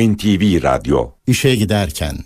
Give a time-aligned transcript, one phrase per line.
[0.00, 2.16] NTV Radyo İşe giderken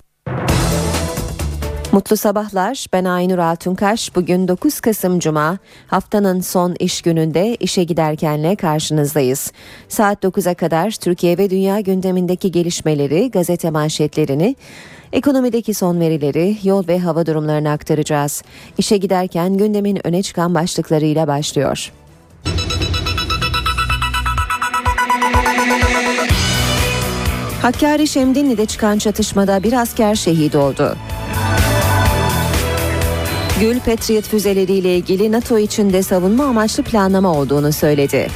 [1.93, 2.87] Mutlu sabahlar.
[2.93, 4.17] Ben Aynur Altunkaş.
[4.17, 5.59] Bugün 9 Kasım Cuma.
[5.87, 9.53] Haftanın son iş gününde işe giderkenle karşınızdayız.
[9.89, 14.57] Saat 9'a kadar Türkiye ve dünya gündemindeki gelişmeleri, gazete manşetlerini,
[15.13, 18.43] ekonomideki son verileri, yol ve hava durumlarını aktaracağız.
[18.79, 21.93] İşe giderken gündemin öne çıkan başlıklarıyla başlıyor.
[27.65, 30.97] Hakkari Şemdinli'de çıkan çatışmada bir asker şehit oldu.
[33.61, 38.29] Gül Patriot füzeleriyle ilgili NATO içinde savunma amaçlı planlama olduğunu söyledi.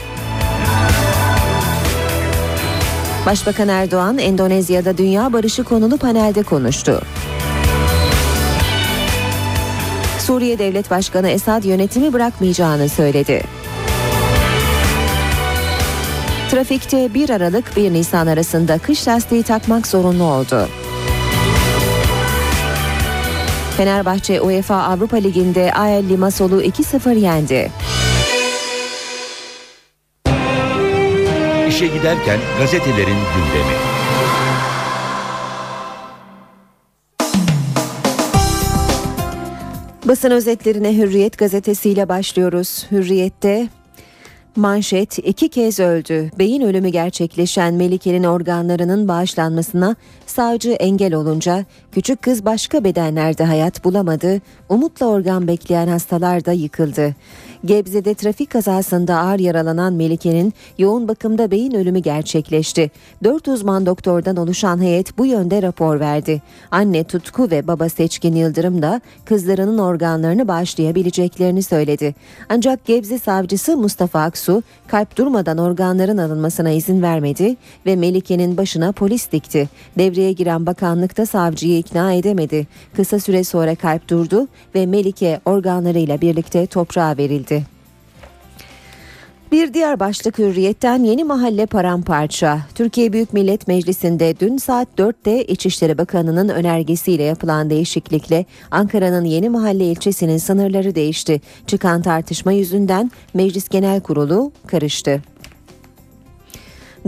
[3.27, 7.03] Başbakan Erdoğan Endonezya'da Dünya Barışı konulu panelde konuştu.
[10.19, 13.58] Suriye Devlet Başkanı Esad yönetimi bırakmayacağını söyledi.
[16.51, 20.69] Trafikte 1 Aralık 1 Nisan arasında kış lastiği takmak zorunlu oldu.
[23.77, 27.71] Fenerbahçe UEFA Avrupa Ligi'nde AEL Limassol'u 2-0 yendi.
[31.69, 33.75] İşe giderken gazetelerin gündemi.
[40.05, 42.87] Basın özetlerine Hürriyet gazetesiyle başlıyoruz.
[42.91, 43.69] Hürriyet'te
[44.57, 46.31] Manşet iki kez öldü.
[46.39, 49.97] Beyin ölümü gerçekleşen Melike'nin organlarının bağışlanmasına
[50.27, 54.41] savcı engel olunca küçük kız başka bedenlerde hayat bulamadı.
[54.69, 57.15] Umutla organ bekleyen hastalar da yıkıldı.
[57.65, 62.91] Gebze'de trafik kazasında ağır yaralanan Melike'nin yoğun bakımda beyin ölümü gerçekleşti.
[63.25, 66.43] Dört uzman doktordan oluşan heyet bu yönde rapor verdi.
[66.71, 72.15] Anne Tutku ve baba Seçkin Yıldırım da kızlarının organlarını bağışlayabileceklerini söyledi.
[72.49, 77.57] Ancak Gebze savcısı Mustafa Aksu kalp durmadan organların alınmasına izin vermedi
[77.87, 79.69] ve Melike'nin başına polis dikti.
[79.99, 82.67] Devreye giren bakanlık da savcıyı ikna edemedi.
[82.97, 87.58] Kısa süre sonra kalp durdu ve Melike organlarıyla birlikte toprağa verildi.
[89.53, 92.59] Bir diğer başlık hürriyetten yeni mahalle paramparça.
[92.75, 99.85] Türkiye Büyük Millet Meclisi'nde dün saat 4'te İçişleri Bakanı'nın önergesiyle yapılan değişiklikle Ankara'nın yeni mahalle
[99.85, 101.41] ilçesinin sınırları değişti.
[101.67, 105.23] Çıkan tartışma yüzünden Meclis Genel Kurulu karıştı.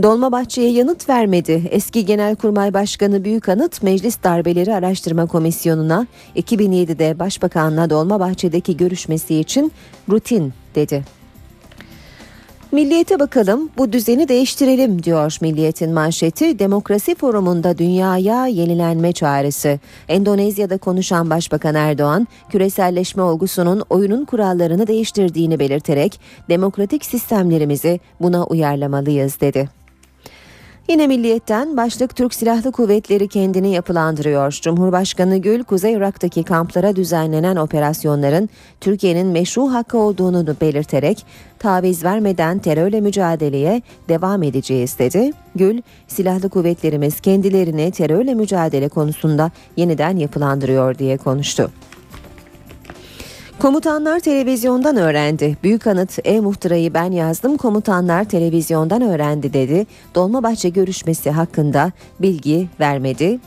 [0.03, 1.69] Dolmabahçe'ye yanıt vermedi.
[1.71, 9.71] Eski Genelkurmay Başkanı Büyükanıt Meclis Darbeleri Araştırma Komisyonu'na 2007'de Başbakan'la Dolmabahçe'deki görüşmesi için
[10.09, 11.20] rutin dedi.
[12.71, 19.79] Milliyete bakalım bu düzeni değiştirelim diyor Milliyet'in manşeti demokrasi forumunda dünyaya yenilenme çağrısı.
[20.07, 29.80] Endonezya'da konuşan Başbakan Erdoğan küreselleşme olgusunun oyunun kurallarını değiştirdiğini belirterek demokratik sistemlerimizi buna uyarlamalıyız dedi.
[30.91, 34.51] Yine Milliyet'ten başlık Türk Silahlı Kuvvetleri kendini yapılandırıyor.
[34.61, 38.49] Cumhurbaşkanı Gül, Kuzey Irak'taki kamplara düzenlenen operasyonların
[38.81, 41.25] Türkiye'nin meşru hakkı olduğunu belirterek
[41.59, 45.31] taviz vermeden terörle mücadeleye devam edeceğiz dedi.
[45.55, 51.71] Gül, silahlı kuvvetlerimiz kendilerini terörle mücadele konusunda yeniden yapılandırıyor diye konuştu.
[53.61, 55.57] Komutanlar televizyondan öğrendi.
[55.63, 59.85] Büyük anıt e-muhtırayı ben yazdım komutanlar televizyondan öğrendi dedi.
[60.15, 63.39] Dolmabahçe görüşmesi hakkında bilgi vermedi.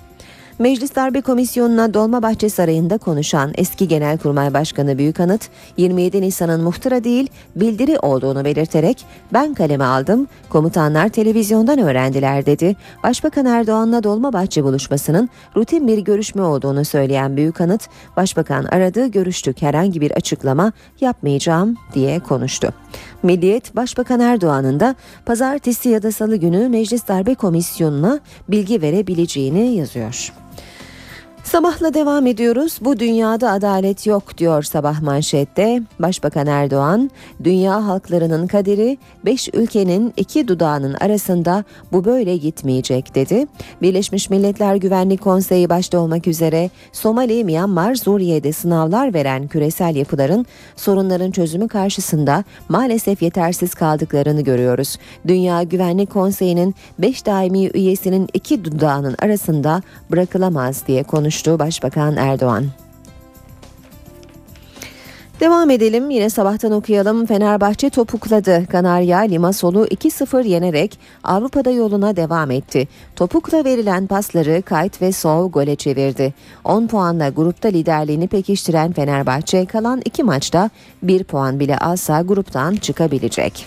[0.58, 7.98] Meclis Darbe Komisyonu'na Dolmabahçe Sarayı'nda konuşan eski Genelkurmay Başkanı Büyükanıt 27 Nisan'ın muhtıra değil bildiri
[7.98, 12.76] olduğunu belirterek ben kaleme aldım komutanlar televizyondan öğrendiler dedi.
[13.02, 20.10] Başbakan Erdoğan'la Dolmabahçe buluşmasının rutin bir görüşme olduğunu söyleyen Büyükanıt Başbakan aradı görüştük herhangi bir
[20.10, 22.72] açıklama yapmayacağım diye konuştu.
[23.24, 24.94] Milliyet Başbakan Erdoğan'ın da
[25.26, 30.32] pazartesi ya da salı günü Meclis Darbe Komisyonu'na bilgi verebileceğini yazıyor.
[31.44, 32.78] Sabahla devam ediyoruz.
[32.80, 35.82] Bu dünyada adalet yok diyor sabah manşette.
[35.98, 37.10] Başbakan Erdoğan,
[37.44, 43.46] dünya halklarının kaderi 5 ülkenin iki dudağının arasında bu böyle gitmeyecek dedi.
[43.82, 51.30] Birleşmiş Milletler Güvenlik Konseyi başta olmak üzere Somali, Myanmar, Suriye'de sınavlar veren küresel yapıların sorunların
[51.30, 54.96] çözümü karşısında maalesef yetersiz kaldıklarını görüyoruz.
[55.26, 62.64] Dünya Güvenlik Konseyi'nin 5 daimi üyesinin iki dudağının arasında bırakılamaz diye konuştu konuştu Başbakan Erdoğan.
[65.40, 67.26] Devam edelim yine sabahtan okuyalım.
[67.26, 68.66] Fenerbahçe topukladı.
[68.66, 72.88] Kanarya Limassol'u 2-0 yenerek Avrupa'da yoluna devam etti.
[73.16, 76.34] Topukla verilen pasları Kayt ve Sov gole çevirdi.
[76.64, 80.70] 10 puanla grupta liderliğini pekiştiren Fenerbahçe kalan iki maçta
[81.02, 83.66] 1 puan bile alsa gruptan çıkabilecek.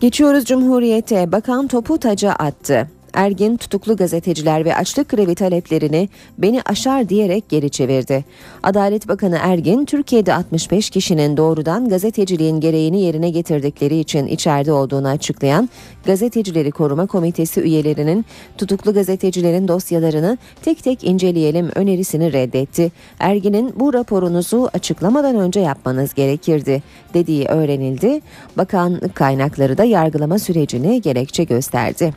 [0.00, 1.32] Geçiyoruz Cumhuriyet'e.
[1.32, 2.95] Bakan topu taca attı.
[3.16, 6.08] Ergin tutuklu gazeteciler ve açlık grevi taleplerini
[6.38, 8.24] beni aşar diyerek geri çevirdi.
[8.62, 15.68] Adalet Bakanı Ergin, Türkiye'de 65 kişinin doğrudan gazeteciliğin gereğini yerine getirdikleri için içeride olduğunu açıklayan
[16.06, 18.24] Gazetecileri Koruma Komitesi üyelerinin
[18.58, 22.92] tutuklu gazetecilerin dosyalarını tek tek inceleyelim önerisini reddetti.
[23.18, 26.82] Ergin'in bu raporunuzu açıklamadan önce yapmanız gerekirdi
[27.14, 28.20] dediği öğrenildi.
[28.56, 32.12] Bakan kaynakları da yargılama sürecini gerekçe gösterdi.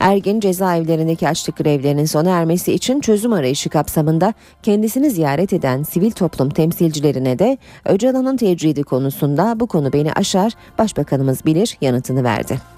[0.00, 6.50] Ergin cezaevlerindeki açlık grevlerinin sona ermesi için çözüm arayışı kapsamında kendisini ziyaret eden sivil toplum
[6.50, 12.73] temsilcilerine de Öcalan'ın tecridi konusunda bu konu beni aşar, başbakanımız bilir yanıtını verdi.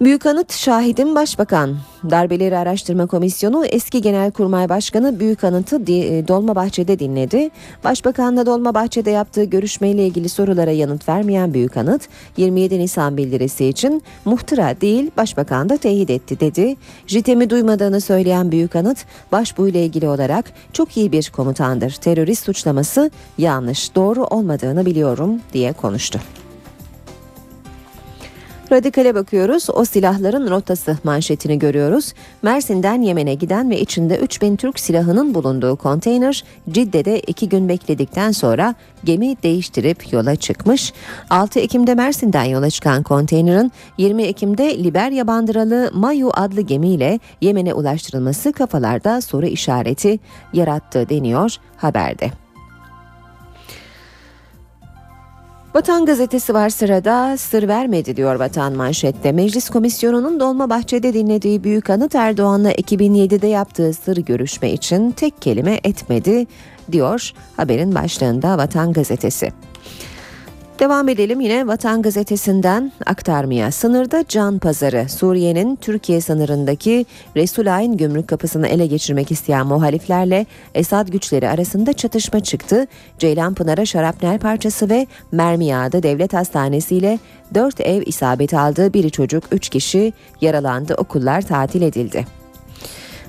[0.00, 1.76] Büyük anıt şahidim başbakan.
[2.10, 7.50] Darbeleri Araştırma Komisyonu eski Genelkurmay Başkanı Büyük Anıt'ı e, Dolmabahçe'de dinledi.
[7.84, 12.02] Başbakanla Dolmabahçe'de yaptığı görüşmeyle ilgili sorulara yanıt vermeyen Büyük Anıt
[12.36, 16.76] 27 Nisan bildirisi için muhtıra değil başbakan da teyit etti dedi.
[17.06, 18.98] JITEM'i duymadığını söyleyen Büyük Anıt
[19.32, 21.90] başbuğ ile ilgili olarak çok iyi bir komutandır.
[21.90, 26.20] Terörist suçlaması yanlış doğru olmadığını biliyorum diye konuştu.
[28.72, 29.66] Radikale bakıyoruz.
[29.74, 32.12] O silahların rotası manşetini görüyoruz.
[32.42, 38.74] Mersin'den Yemen'e giden ve içinde 3000 Türk silahının bulunduğu konteyner Cidde'de iki gün bekledikten sonra
[39.04, 40.92] gemi değiştirip yola çıkmış.
[41.30, 48.52] 6 Ekim'de Mersin'den yola çıkan konteynerin 20 Ekim'de Liberya bandıralı Mayu adlı gemiyle Yemen'e ulaştırılması
[48.52, 50.18] kafalarda soru işareti
[50.52, 52.45] yarattı deniyor haberde.
[55.76, 59.32] Vatan gazetesi var sırada sır vermedi diyor Vatan manşette.
[59.32, 66.46] Meclis komisyonunun Dolmabahçe'de dinlediği Büyük Anıt Erdoğan'la 2007'de yaptığı sır görüşme için tek kelime etmedi
[66.92, 69.52] diyor haberin başlığında Vatan gazetesi.
[70.78, 73.70] Devam edelim yine Vatan Gazetesi'nden aktarmaya.
[73.70, 75.08] Sınırda can pazarı.
[75.08, 77.06] Suriye'nin Türkiye sınırındaki
[77.36, 82.86] Resulayn gümrük kapısını ele geçirmek isteyen muhaliflerle Esad güçleri arasında çatışma çıktı.
[83.18, 86.02] Ceylanpınar'a şarapnel parçası ve mermi yağdı.
[86.02, 87.18] Devlet hastanesiyle
[87.54, 88.94] 4 ev isabet aldı.
[88.94, 90.94] Biri çocuk, 3 kişi yaralandı.
[90.94, 92.35] Okullar tatil edildi.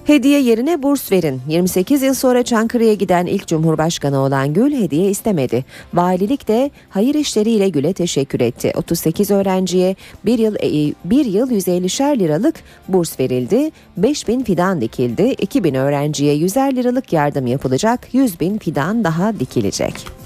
[0.07, 1.41] Hediye yerine burs verin.
[1.47, 5.65] 28 yıl sonra Çankırı'ya giden ilk Cumhurbaşkanı olan Gül hediye istemedi.
[5.93, 8.71] Valilik de hayır işleriyle Gül'e teşekkür etti.
[8.75, 9.95] 38 öğrenciye
[10.25, 12.55] bir yıl e, bir yıl 150'şer liralık
[12.87, 13.71] burs verildi.
[13.97, 15.35] 5 bin fidan dikildi.
[15.41, 18.07] 2 bin öğrenciye 100'er liralık yardım yapılacak.
[18.13, 20.16] 100 bin fidan daha dikilecek.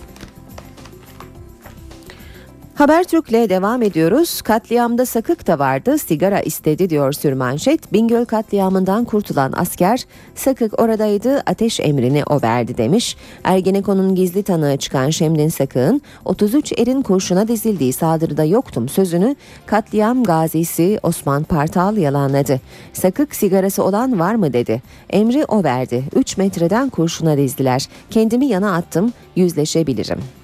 [2.82, 4.42] Habertürk'le devam ediyoruz.
[4.42, 7.94] Katliamda sakık da vardı, sigara istedi diyor sürmanşet.
[7.94, 10.06] Bingöl katliamından kurtulan asker
[10.36, 13.18] sakık oradaydı, ateş emrini o verdi demiş.
[13.44, 19.36] Ergenekon'un gizli tanığı çıkan Şemdin Sakık'ın 33 erin kurşuna dizildiği saldırıda yoktum sözünü
[19.66, 22.60] katliam gazisi Osman Partal yalanladı.
[22.94, 24.82] Sakık sigarası olan var mı dedi.
[25.10, 26.04] Emri o verdi.
[26.16, 27.88] 3 metreden kurşuna dizdiler.
[28.10, 30.41] Kendimi yana attım, yüzleşebilirim.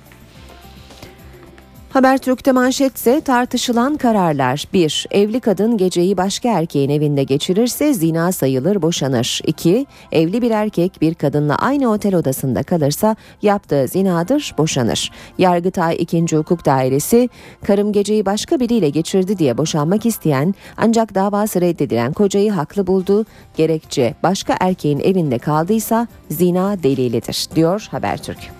[1.98, 4.66] Habertürk'te manşetse tartışılan kararlar.
[4.74, 5.08] 1.
[5.12, 9.42] Evli kadın geceyi başka erkeğin evinde geçirirse zina sayılır boşanır.
[9.48, 9.86] 2.
[10.12, 15.12] Evli bir erkek bir kadınla aynı otel odasında kalırsa yaptığı zinadır boşanır.
[15.38, 16.38] Yargıtay 2.
[16.38, 17.30] Hukuk Dairesi
[17.68, 23.26] karım geceyi başka biriyle geçirdi diye boşanmak isteyen ancak davası reddedilen kocayı haklı buldu.
[23.56, 28.57] Gerekçe başka erkeğin evinde kaldıysa zina delilidir diyor Habertürk.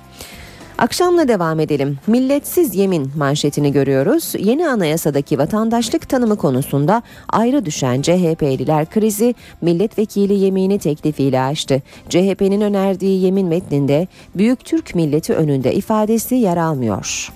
[0.78, 2.00] Akşamla devam edelim.
[2.08, 4.34] Milletsiz yemin manşetini görüyoruz.
[4.40, 11.82] Yeni anayasadaki vatandaşlık tanımı konusunda ayrı düşen CHP'liler krizi milletvekili yemini teklifiyle açtı.
[12.10, 17.34] CHP'nin önerdiği yemin metninde Büyük Türk milleti önünde ifadesi yer almıyor.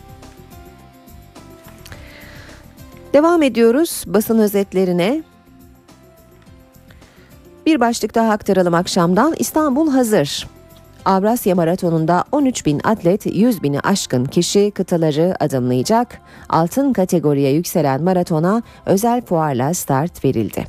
[3.13, 5.24] Devam ediyoruz basın özetlerine.
[7.65, 9.36] Bir başlık daha aktaralım akşamdan.
[9.39, 10.48] İstanbul hazır.
[11.05, 16.22] Avrasya Maratonu'nda 13 bin atlet 100 bini aşkın kişi kıtaları adımlayacak.
[16.50, 20.65] Altın kategoriye yükselen maratona özel fuarla start verildi.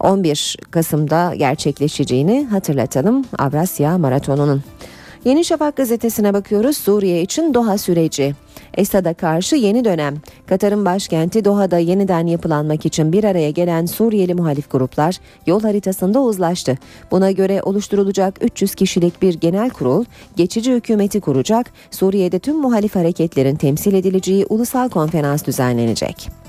[0.00, 4.62] 11 Kasım'da gerçekleşeceğini hatırlatalım Avrasya Maratonu'nun.
[5.24, 6.76] Yeni Şafak gazetesine bakıyoruz.
[6.76, 8.34] Suriye için Doha süreci.
[8.76, 10.14] Esad'a karşı yeni dönem.
[10.46, 15.16] Katar'ın başkenti Doha'da yeniden yapılanmak için bir araya gelen Suriyeli muhalif gruplar
[15.46, 16.78] yol haritasında uzlaştı.
[17.10, 20.04] Buna göre oluşturulacak 300 kişilik bir genel kurul
[20.36, 21.72] geçici hükümeti kuracak.
[21.90, 26.45] Suriye'de tüm muhalif hareketlerin temsil edileceği ulusal konferans düzenlenecek.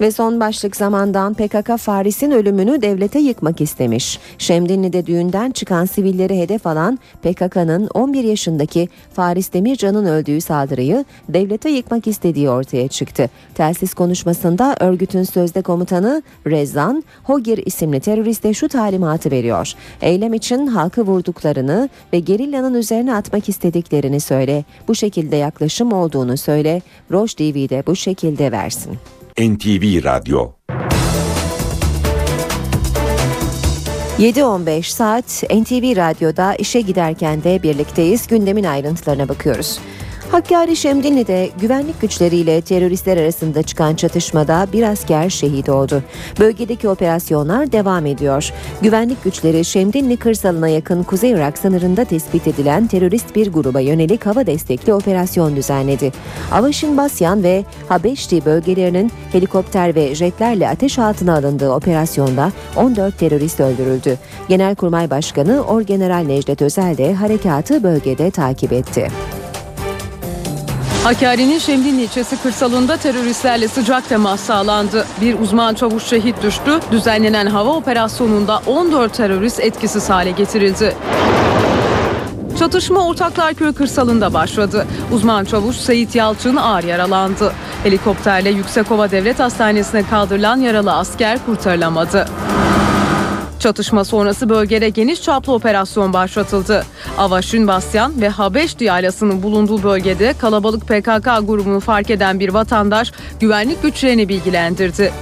[0.00, 4.18] Ve son başlık zamandan PKK Faris'in ölümünü devlete yıkmak istemiş.
[4.38, 12.06] Şemdinli'de düğünden çıkan sivilleri hedef alan PKK'nın 11 yaşındaki Faris Demircan'ın öldüğü saldırıyı devlete yıkmak
[12.06, 13.30] istediği ortaya çıktı.
[13.54, 19.72] Telsiz konuşmasında örgütün sözde komutanı Rezan Hogir isimli teröriste şu talimatı veriyor.
[20.02, 24.64] Eylem için halkı vurduklarını ve gerillanın üzerine atmak istediklerini söyle.
[24.88, 26.82] Bu şekilde yaklaşım olduğunu söyle.
[27.10, 28.98] Roş TV'de bu şekilde versin.
[29.40, 30.52] NTV Radyo
[34.18, 38.26] 7.15 saat NTV Radyo'da işe giderken de birlikteyiz.
[38.26, 39.78] Gündemin ayrıntılarına bakıyoruz.
[40.32, 46.02] Hakkari Şemdinli'de güvenlik güçleriyle teröristler arasında çıkan çatışmada bir asker şehit oldu.
[46.38, 48.52] Bölgedeki operasyonlar devam ediyor.
[48.82, 54.46] Güvenlik güçleri Şemdinli kırsalına yakın Kuzey Irak sınırında tespit edilen terörist bir gruba yönelik hava
[54.46, 56.12] destekli operasyon düzenledi.
[56.52, 64.18] Avaşin Basyan ve Habeşti bölgelerinin helikopter ve jetlerle ateş altına alındığı operasyonda 14 terörist öldürüldü.
[64.48, 69.08] Genelkurmay Başkanı Orgeneral Necdet Özel de harekatı bölgede takip etti.
[71.08, 75.06] Hakkari'nin Şemdinli ilçesi kırsalında teröristlerle sıcak temas sağlandı.
[75.20, 76.80] Bir uzman çavuş şehit düştü.
[76.90, 80.96] Düzenlenen hava operasyonunda 14 terörist etkisiz hale getirildi.
[82.58, 84.86] Çatışma Ortaklarköy kırsalında başladı.
[85.12, 87.52] Uzman çavuş Seyit Yalçın ağır yaralandı.
[87.82, 92.28] Helikopterle Yüksekova Devlet Hastanesi'ne kaldırılan yaralı asker kurtarılamadı.
[93.58, 96.84] Çatışma sonrası bölgede geniş çaplı operasyon başlatıldı.
[97.18, 103.82] Avaşin Basyan ve Habeşti yaylasının bulunduğu bölgede kalabalık PKK grubunu fark eden bir vatandaş güvenlik
[103.82, 105.12] güçlerini bilgilendirdi.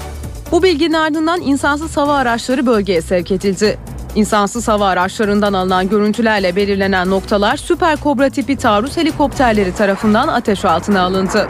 [0.53, 3.79] Bu bilginin ardından insansız hava araçları bölgeye sevk edildi.
[4.15, 11.03] İnsansız hava araçlarından alınan görüntülerle belirlenen noktalar Süper Kobra tipi taarruz helikopterleri tarafından ateş altına
[11.03, 11.49] alındı.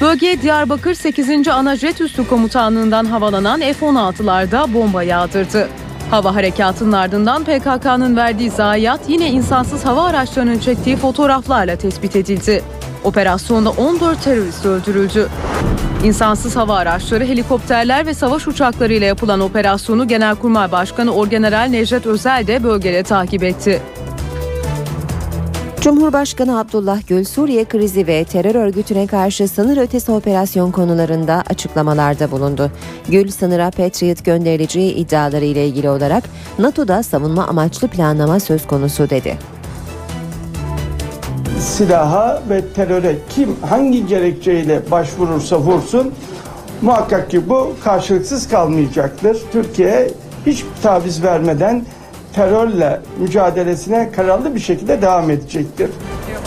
[0.00, 1.48] Bölgeye Diyarbakır 8.
[1.48, 5.68] Ana Jet Üssü Komutanlığından havalanan F-16'lar da bomba yağdırdı.
[6.10, 12.62] Hava harekatının ardından PKK'nın verdiği zayiat yine insansız hava araçlarının çektiği fotoğraflarla tespit edildi.
[13.04, 15.28] Operasyonda 14 terörist öldürüldü.
[16.04, 22.64] İnsansız hava araçları, helikopterler ve savaş uçaklarıyla yapılan operasyonu Genelkurmay Başkanı Orgeneral Necdet Özel de
[22.64, 23.82] bölgede takip etti.
[25.84, 32.70] Cumhurbaşkanı Abdullah Gül Suriye krizi ve terör örgütüne karşı sınır ötesi operasyon konularında açıklamalarda bulundu.
[33.08, 36.24] Gül sınıra Patriot gönderileceği iddiaları ile ilgili olarak
[36.58, 39.38] NATO'da savunma amaçlı planlama söz konusu dedi.
[41.58, 46.12] Silaha ve teröre kim hangi gerekçeyle başvurursa vursun
[46.82, 49.42] muhakkak ki bu karşılıksız kalmayacaktır.
[49.52, 50.10] Türkiye
[50.46, 51.84] hiç taviz vermeden
[52.34, 55.90] terörle mücadelesine kararlı bir şekilde devam edecektir.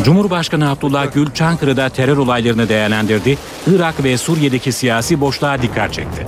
[0.03, 3.37] Cumhurbaşkanı Abdullah Gül Çankırı'da terör olaylarını değerlendirdi.
[3.67, 6.27] Irak ve Suriye'deki siyasi boşluğa dikkat çekti.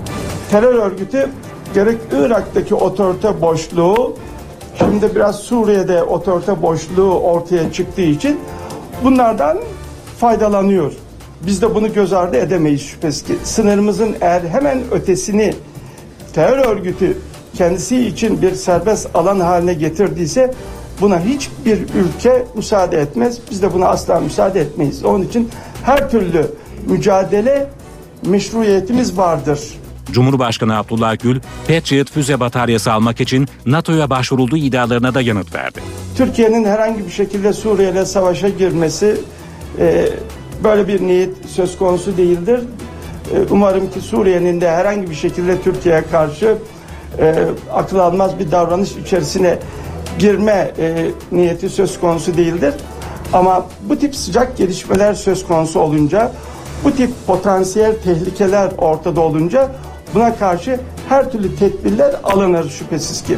[0.52, 1.30] Terör örgütü
[1.74, 4.18] gerek Irak'taki otorite boşluğu
[4.78, 8.40] şimdi biraz Suriye'de otorite boşluğu ortaya çıktığı için
[9.04, 9.58] bunlardan
[10.20, 10.94] faydalanıyor.
[11.42, 13.36] Biz de bunu göz ardı edemeyiz şüphesiz ki.
[13.44, 15.54] Sınırımızın eğer hemen ötesini
[16.34, 17.18] terör örgütü
[17.58, 20.54] kendisi için bir serbest alan haline getirdiyse
[21.02, 23.38] buna hiçbir ülke müsaade etmez.
[23.52, 25.06] Biz de buna asla müsaade etmeyiz.
[25.06, 25.50] Onun için
[25.84, 26.48] her türlü
[26.88, 27.70] mücadele
[28.26, 29.60] meşruiyetimiz vardır.
[30.12, 35.80] Cumhurbaşkanı Abdullah Gül, Patriot füze bataryası almak için NATO'ya başvurulduğu iddialarına da yanıt verdi.
[36.18, 39.18] Türkiye'nin herhangi bir şekilde Suriye ile savaşa girmesi
[39.80, 40.10] e,
[40.64, 42.60] böyle bir niyet söz konusu değildir.
[43.36, 46.58] E, umarım ki Suriye'nin de herhangi bir şekilde Türkiye'ye karşı
[47.20, 49.58] e, akıl almaz bir davranış içerisine
[50.20, 52.74] girme e, niyeti söz konusu değildir.
[53.34, 56.32] Ama bu tip sıcak gelişmeler söz konusu olunca,
[56.84, 59.70] bu tip potansiyel tehlikeler ortada olunca
[60.14, 63.38] buna karşı her türlü tedbirler alınır şüphesiz ki.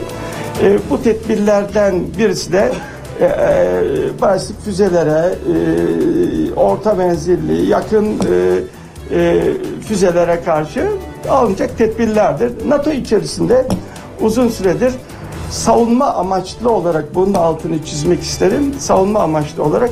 [0.64, 2.72] E, bu tedbirlerden birisi de
[3.20, 8.60] e, e, balistik füzelere, e, orta menzilli, yakın e,
[9.16, 9.42] e,
[9.88, 10.88] füzelere karşı
[11.30, 12.70] alınacak tedbirlerdir.
[12.70, 13.68] NATO içerisinde
[14.22, 14.94] uzun süredir
[15.52, 18.74] savunma amaçlı olarak bunun altını çizmek isterim.
[18.80, 19.90] Savunma amaçlı olarak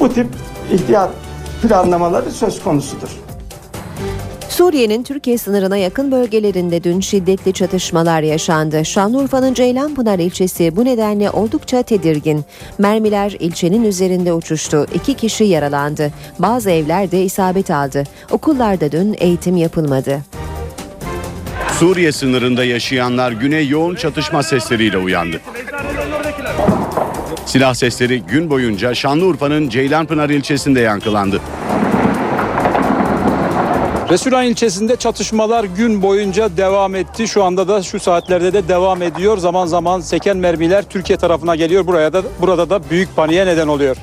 [0.00, 0.26] bu tip
[0.72, 1.10] ihtiyat
[1.62, 3.08] planlamaları söz konusudur.
[4.48, 8.84] Suriye'nin Türkiye sınırına yakın bölgelerinde dün şiddetli çatışmalar yaşandı.
[8.84, 12.44] Şanlıurfa'nın Ceylanpınar ilçesi bu nedenle oldukça tedirgin.
[12.78, 14.86] Mermiler ilçenin üzerinde uçuştu.
[14.94, 16.12] İki kişi yaralandı.
[16.38, 18.04] Bazı evler de isabet aldı.
[18.30, 20.20] Okullarda dün eğitim yapılmadı.
[21.78, 25.40] Suriye sınırında yaşayanlar güne yoğun çatışma sesleriyle uyandı.
[27.46, 31.40] Silah sesleri gün boyunca Şanlıurfa'nın Ceylanpınar ilçesinde yankılandı.
[34.10, 37.28] Resulan ilçesinde çatışmalar gün boyunca devam etti.
[37.28, 39.38] Şu anda da şu saatlerde de devam ediyor.
[39.38, 41.86] Zaman zaman seken mermiler Türkiye tarafına geliyor.
[41.86, 43.96] Buraya da burada da büyük paniğe neden oluyor.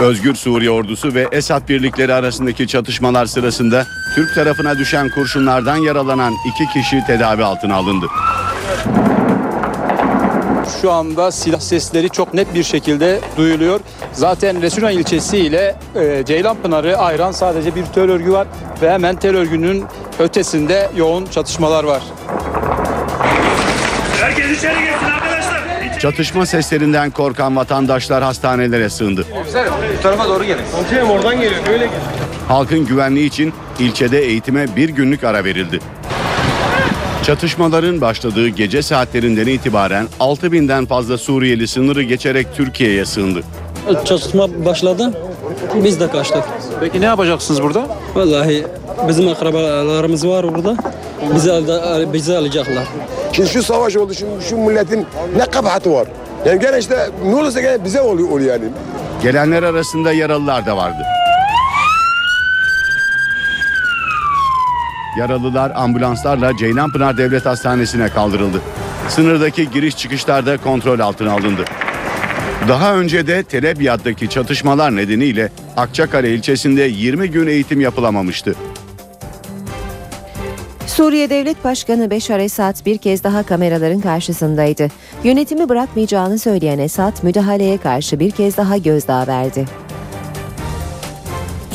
[0.00, 6.72] Özgür Suriye ordusu ve Esad birlikleri arasındaki çatışmalar sırasında Türk tarafına düşen kurşunlardan yaralanan iki
[6.72, 8.06] kişi tedavi altına alındı.
[10.80, 13.80] Şu anda silah sesleri çok net bir şekilde duyuluyor.
[14.12, 18.46] Zaten Resulan ilçesi ile e, Ceylanpınar'ı ayıran sadece bir tel örgü var
[18.82, 19.84] ve hemen tel örgünün
[20.18, 22.02] ötesinde yoğun çatışmalar var.
[25.98, 29.26] Çatışma seslerinden korkan vatandaşlar hastanelere sığındı.
[32.48, 35.78] Halkın güvenliği için ilçede eğitime bir günlük ara verildi.
[37.22, 43.42] Çatışmaların başladığı gece saatlerinden itibaren 6000'den fazla Suriyeli sınırı geçerek Türkiye'ye sığındı.
[44.04, 45.12] Çatışma başladı.
[45.84, 46.42] Biz de kaçtık.
[46.80, 47.86] Peki ne yapacaksınız burada?
[48.14, 48.66] Vallahi
[49.08, 50.76] bizim akrabalarımız var burada.
[51.34, 52.84] Bizi, al- bizi alacaklar.
[53.32, 55.06] Şimdi şu savaş oldu, şimdi şu milletin
[55.36, 56.08] ne kabahati var.
[56.46, 58.64] Yani gene işte ne olursa gene bize oluyor, oluyor yani.
[59.22, 61.02] Gelenler arasında yaralılar da vardı.
[65.18, 68.60] Yaralılar ambulanslarla Ceylanpınar Devlet Hastanesi'ne kaldırıldı.
[69.08, 71.64] Sınırdaki giriş çıkışlarda kontrol altına alındı.
[72.68, 78.54] Daha önce de Tel Abyad'daki çatışmalar nedeniyle Akçakale ilçesinde 20 gün eğitim yapılamamıştı.
[80.86, 84.88] Suriye Devlet Başkanı Beşar Esad bir kez daha kameraların karşısındaydı.
[85.24, 89.64] Yönetimi bırakmayacağını söyleyen Esad müdahaleye karşı bir kez daha gözdağı verdi.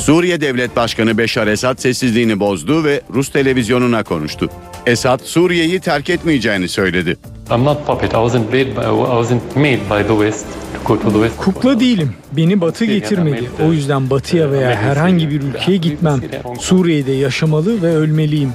[0.08, 4.50] Suriye Devlet Başkanı Beşar Esad sessizliğini bozdu ve Rus televizyonuna konuştu.
[4.86, 7.18] Esad Suriye'yi terk etmeyeceğini söyledi.
[7.52, 8.12] I'm not puppet.
[8.12, 11.38] I wasn't made by, I wasn't made by the West to go to the West.
[11.38, 12.14] Kukla değilim.
[12.32, 13.50] Beni Batı getirmedi.
[13.68, 16.22] O yüzden Batı'ya veya herhangi bir ülkeye gitmem.
[16.60, 18.54] Suriye'de yaşamalı ve ölmeliyim.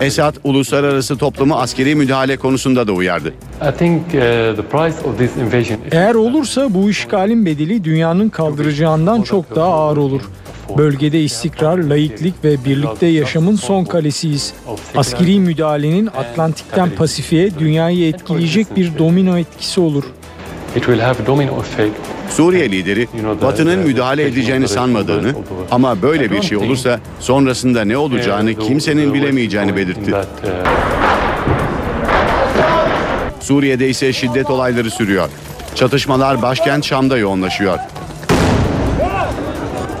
[0.00, 3.34] Esad uluslararası toplumu askeri müdahale konusunda da uyardı.
[3.60, 3.66] Uh,
[5.90, 10.22] Eğer olursa bu işgalin bedeli dünyanın kaldıracağından çok daha ağır olur.
[10.78, 14.54] Bölgede istikrar, laiklik ve birlikte yaşamın son kalesiyiz.
[14.96, 20.04] Askeri müdahalenin Atlantik'ten Pasifik'e dünyayı etkileyecek bir domino etkisi olur.
[22.30, 23.08] Suriye lideri
[23.42, 25.34] Batı'nın müdahale edeceğini sanmadığını
[25.70, 30.14] ama böyle bir şey olursa sonrasında ne olacağını kimsenin bilemeyeceğini belirtti.
[30.14, 30.22] Uh,
[33.40, 35.28] Suriye'de ise şiddet olayları sürüyor.
[35.74, 37.78] Çatışmalar başkent Şam'da yoğunlaşıyor.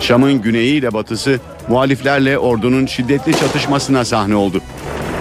[0.02, 4.60] Şam'ın güneyi ile batısı muhaliflerle ordunun şiddetli çatışmasına sahne oldu.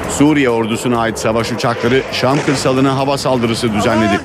[0.10, 4.20] Suriye ordusuna ait savaş uçakları Şam kırsalına hava saldırısı düzenledi.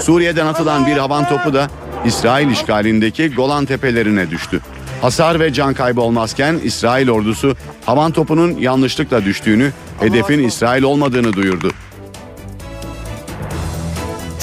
[0.00, 1.68] Suriye'den atılan bir havan topu da
[2.04, 4.60] İsrail işgalindeki Golan tepelerine düştü.
[5.02, 11.70] Hasar ve can kaybı olmazken İsrail ordusu havan topunun yanlışlıkla düştüğünü, hedefin İsrail olmadığını duyurdu.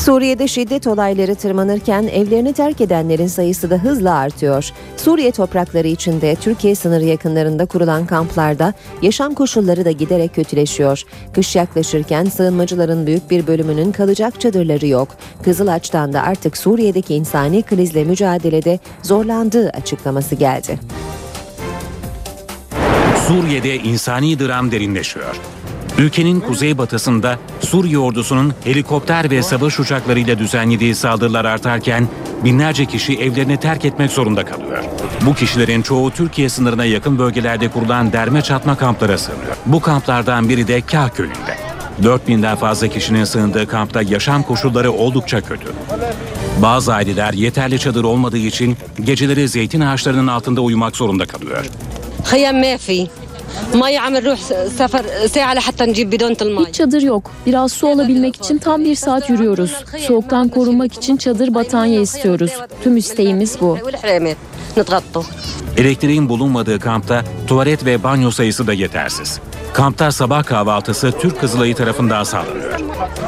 [0.07, 4.71] Suriye'de şiddet olayları tırmanırken evlerini terk edenlerin sayısı da hızla artıyor.
[4.97, 11.03] Suriye toprakları içinde Türkiye sınırı yakınlarında kurulan kamplarda yaşam koşulları da giderek kötüleşiyor.
[11.33, 15.07] Kış yaklaşırken sığınmacıların büyük bir bölümünün kalacak çadırları yok.
[15.43, 20.79] Kızılaç'tan da artık Suriye'deki insani krizle mücadelede zorlandığı açıklaması geldi.
[23.27, 25.35] Suriye'de insani dram derinleşiyor.
[25.97, 32.07] Ülkenin kuzeybatısında Suriye ordusunun helikopter ve savaş uçaklarıyla düzenlediği saldırılar artarken
[32.43, 34.83] binlerce kişi evlerini terk etmek zorunda kalıyor.
[35.21, 39.55] Bu kişilerin çoğu Türkiye sınırına yakın bölgelerde kurulan derme çatma kamplara sığınıyor.
[39.65, 41.57] Bu kamplardan biri de Kah köyünde.
[42.03, 45.67] 4000'den fazla kişinin sığındığı kampta yaşam koşulları oldukça kötü.
[46.61, 51.65] Bazı aileler yeterli çadır olmadığı için geceleri zeytin ağaçlarının altında uyumak zorunda kalıyor.
[56.65, 57.31] Hiç çadır yok.
[57.45, 59.83] Biraz su alabilmek için tam bir saat yürüyoruz.
[60.07, 62.51] Soğuktan korunmak için çadır battaniye istiyoruz.
[62.83, 63.77] Tüm isteğimiz bu.
[65.77, 69.39] Elektriğin bulunmadığı kampta tuvalet ve banyo sayısı da yetersiz.
[69.77, 72.79] Kampta sabah kahvaltısı Türk Kızılayı tarafından sağlanıyor.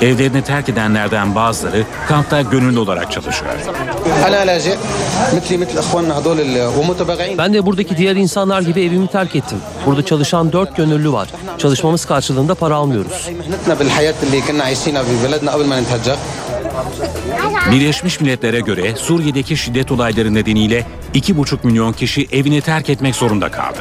[0.02, 3.52] Evlerini terk edenlerden bazıları kampta gönüllü olarak çalışıyor.
[7.38, 9.58] Ben de buradaki diğer insanlar gibi evimi terk ettim.
[9.86, 11.30] Burada çalışan dört gönüllü var.
[11.58, 13.30] Çalışmamız karşılığında para almıyoruz.
[17.72, 23.78] Birleşmiş Milletler'e göre Suriye'deki şiddet olayları nedeniyle 2,5 milyon kişi evini terk etmek zorunda kaldı.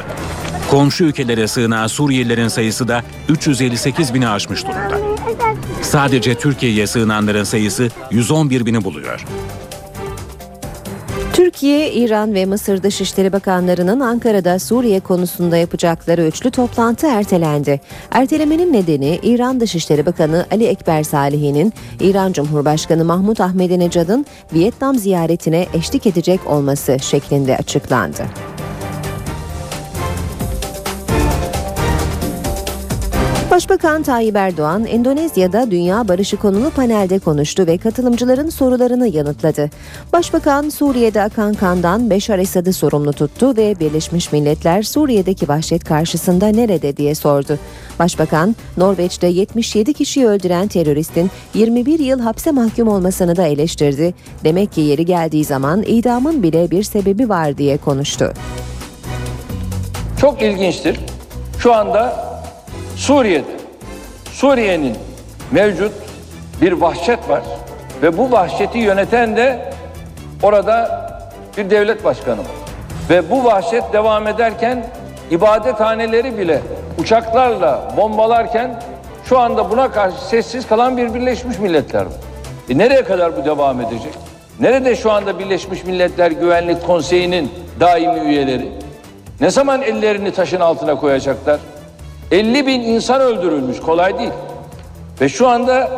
[0.69, 4.99] Komşu ülkelere sığınan Suriyelilerin sayısı da 358 bini aşmış durumda.
[5.81, 9.25] Sadece Türkiye'ye sığınanların sayısı 111 bini buluyor.
[11.33, 17.81] Türkiye, İran ve Mısır Dışişleri Bakanlarının Ankara'da Suriye konusunda yapacakları üçlü toplantı ertelendi.
[18.11, 26.07] Ertelemenin nedeni İran Dışişleri Bakanı Ali Ekber Salihi'nin İran Cumhurbaşkanı Mahmut Ahmedinejad'ın Vietnam ziyaretine eşlik
[26.07, 28.25] edecek olması şeklinde açıklandı.
[33.69, 39.69] Başbakan Tayyip Erdoğan, Endonezya'da Dünya Barışı konulu panelde konuştu ve katılımcıların sorularını yanıtladı.
[40.13, 46.97] Başbakan, Suriye'de akan kandan Beşar Esad'ı sorumlu tuttu ve Birleşmiş Milletler Suriye'deki vahşet karşısında nerede
[46.97, 47.59] diye sordu.
[47.99, 54.13] Başbakan, Norveç'te 77 kişiyi öldüren teröristin 21 yıl hapse mahkum olmasını da eleştirdi.
[54.43, 58.33] Demek ki yeri geldiği zaman idamın bile bir sebebi var diye konuştu.
[60.21, 60.99] Çok ilginçtir.
[61.59, 62.29] Şu anda
[62.99, 63.58] Suriye'de,
[64.39, 64.95] Suriye'nin
[65.51, 65.91] mevcut
[66.61, 67.41] bir vahşet var
[68.01, 69.73] ve bu vahşeti yöneten de
[70.43, 71.09] orada
[71.57, 72.45] bir devlet başkanı var.
[73.09, 74.85] Ve bu vahşet devam ederken
[75.31, 76.61] ibadethaneleri bile
[76.99, 78.81] uçaklarla bombalarken
[79.25, 82.13] şu anda buna karşı sessiz kalan bir Birleşmiş Milletler var.
[82.69, 84.13] E nereye kadar bu devam edecek?
[84.59, 88.71] Nerede şu anda Birleşmiş Milletler Güvenlik Konseyi'nin daimi üyeleri?
[89.41, 91.59] Ne zaman ellerini taşın altına koyacaklar?
[92.31, 94.31] 50 bin insan öldürülmüş kolay değil.
[95.21, 95.89] Ve şu anda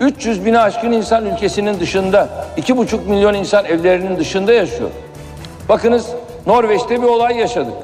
[0.00, 4.90] 300 bini aşkın insan ülkesinin dışında, 2,5 milyon insan evlerinin dışında yaşıyor.
[5.68, 6.06] Bakınız
[6.46, 7.74] Norveç'te bir olay yaşadık.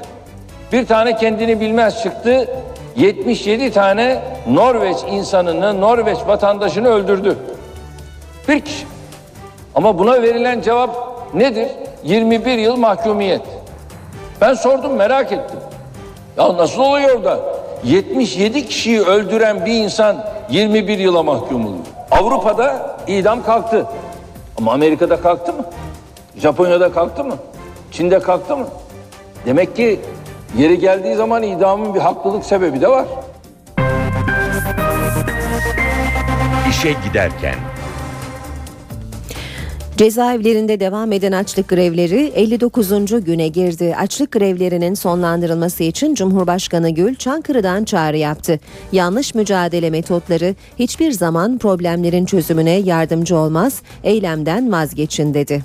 [0.73, 2.49] Bir tane kendini bilmez çıktı,
[2.97, 7.37] 77 tane Norveç insanını, Norveç vatandaşını öldürdü.
[8.49, 8.87] Bir kişi.
[9.75, 10.90] Ama buna verilen cevap
[11.35, 11.69] nedir?
[12.05, 13.42] 21 yıl mahkumiyet.
[14.40, 15.59] Ben sordum merak ettim.
[16.38, 17.40] Ya nasıl oluyor da
[17.87, 21.85] 77 kişiyi öldüren bir insan 21 yıla mahkum oluyor.
[22.11, 23.87] Avrupa'da idam kalktı.
[24.59, 25.64] Ama Amerika'da kalktı mı?
[26.37, 27.37] Japonya'da kalktı mı?
[27.92, 28.66] Çin'de kalktı mı?
[29.46, 30.01] Demek ki
[30.59, 33.07] yeri geldiği zaman idamın bir haklılık sebebi de var.
[36.70, 37.55] İşe giderken
[39.96, 43.24] Cezaevlerinde devam eden açlık grevleri 59.
[43.24, 43.94] güne girdi.
[43.98, 48.61] Açlık grevlerinin sonlandırılması için Cumhurbaşkanı Gül Çankırı'dan çağrı yaptı.
[48.92, 55.62] Yanlış mücadele metotları hiçbir zaman problemlerin çözümüne yardımcı olmaz, eylemden vazgeçin dedi.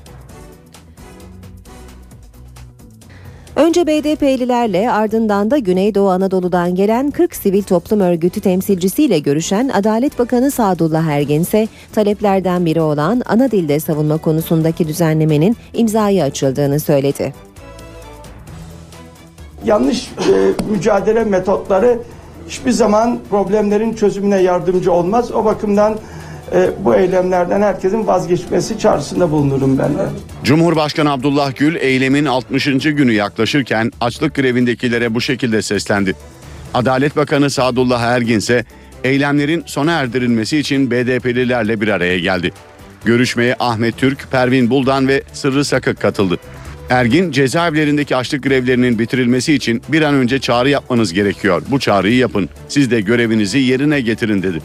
[3.55, 10.51] Önce BDP'lilerle ardından da Güneydoğu Anadolu'dan gelen 40 sivil toplum örgütü temsilcisiyle görüşen Adalet Bakanı
[10.51, 17.33] Sadullah Ergin ise taleplerden biri olan ana dilde savunma konusundaki düzenlemenin imzaya açıldığını söyledi.
[19.65, 21.99] Yanlış e, mücadele metotları
[22.47, 25.31] hiçbir zaman problemlerin çözümüne yardımcı olmaz.
[25.31, 25.97] O bakımdan
[26.53, 30.05] e, bu eylemlerden herkesin vazgeçmesi çağrısında bulunurum ben de.
[30.43, 32.65] Cumhurbaşkanı Abdullah Gül eylemin 60.
[32.65, 36.15] günü yaklaşırken açlık grevindekilere bu şekilde seslendi.
[36.73, 38.65] Adalet Bakanı Sadullah Ergin ise
[39.03, 42.51] eylemlerin sona erdirilmesi için BDP'lilerle bir araya geldi.
[43.05, 46.37] Görüşmeye Ahmet Türk, Pervin Buldan ve Sırrı Sakık katıldı.
[46.89, 51.61] Ergin cezaevlerindeki açlık grevlerinin bitirilmesi için bir an önce çağrı yapmanız gerekiyor.
[51.71, 52.49] Bu çağrıyı yapın.
[52.67, 54.61] Siz de görevinizi yerine getirin dedi.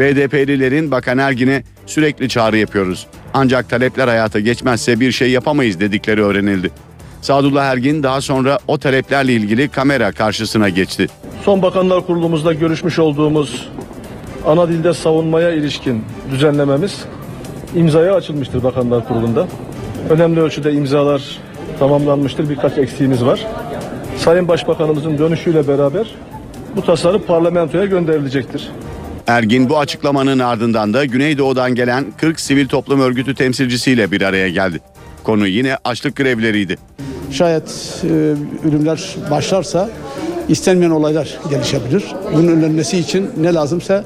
[0.00, 3.06] BDP'lilerin Bakan Ergin'e sürekli çağrı yapıyoruz.
[3.34, 6.70] Ancak talepler hayata geçmezse bir şey yapamayız dedikleri öğrenildi.
[7.22, 11.06] Sadullah Ergin daha sonra o taleplerle ilgili kamera karşısına geçti.
[11.44, 13.68] Son Bakanlar Kurulumuzda görüşmüş olduğumuz
[14.46, 17.04] ana dilde savunmaya ilişkin düzenlememiz
[17.76, 19.46] imzaya açılmıştır Bakanlar Kurulu'nda.
[20.10, 21.38] Önemli ölçüde imzalar
[21.78, 22.48] tamamlanmıştır.
[22.48, 23.46] Birkaç eksiğimiz var.
[24.16, 26.06] Sayın Başbakanımızın dönüşüyle beraber
[26.76, 28.70] bu tasarı parlamentoya gönderilecektir.
[29.26, 34.80] Ergin bu açıklamanın ardından da Güneydoğu'dan gelen 40 sivil toplum örgütü temsilcisiyle bir araya geldi.
[35.24, 36.78] Konu yine açlık grevleriydi.
[37.30, 38.08] Şayet e,
[38.68, 39.90] ölümler başlarsa
[40.50, 42.04] istenmeyen olaylar gelişebilir.
[42.34, 44.04] Bunun önlenmesi için ne lazımsa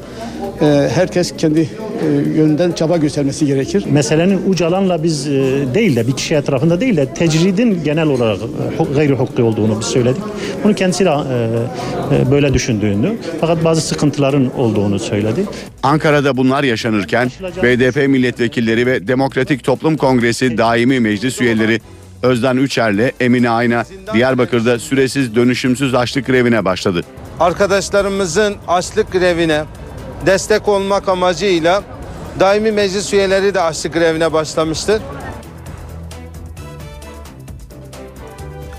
[0.61, 2.07] e, herkes kendi e,
[2.38, 3.85] yönünden çaba göstermesi gerekir.
[3.90, 5.33] Meselenin ucu alanla biz e,
[5.74, 9.87] değil de bir kişi etrafında değil de tecridin genel olarak e, gayri hukuki olduğunu biz
[9.87, 10.22] söyledik.
[10.64, 11.14] Bunu kendisi de e,
[12.16, 15.44] e, böyle düşündüğünü fakat bazı sıkıntıların olduğunu söyledi.
[15.83, 17.30] Ankara'da bunlar yaşanırken
[17.62, 21.80] BDP milletvekilleri ve Demokratik Toplum Kongresi daimi meclis üyeleri
[22.25, 23.85] Özden Üçer'le Emine Ayna
[24.15, 27.01] Diyarbakır'da süresiz dönüşümsüz açlık grevine başladı.
[27.41, 29.65] arkadaşlarımızın açlık grevine
[30.27, 31.83] destek olmak amacıyla
[32.41, 35.03] daimi meclis üyeleri de açlık grevine başlamıştır.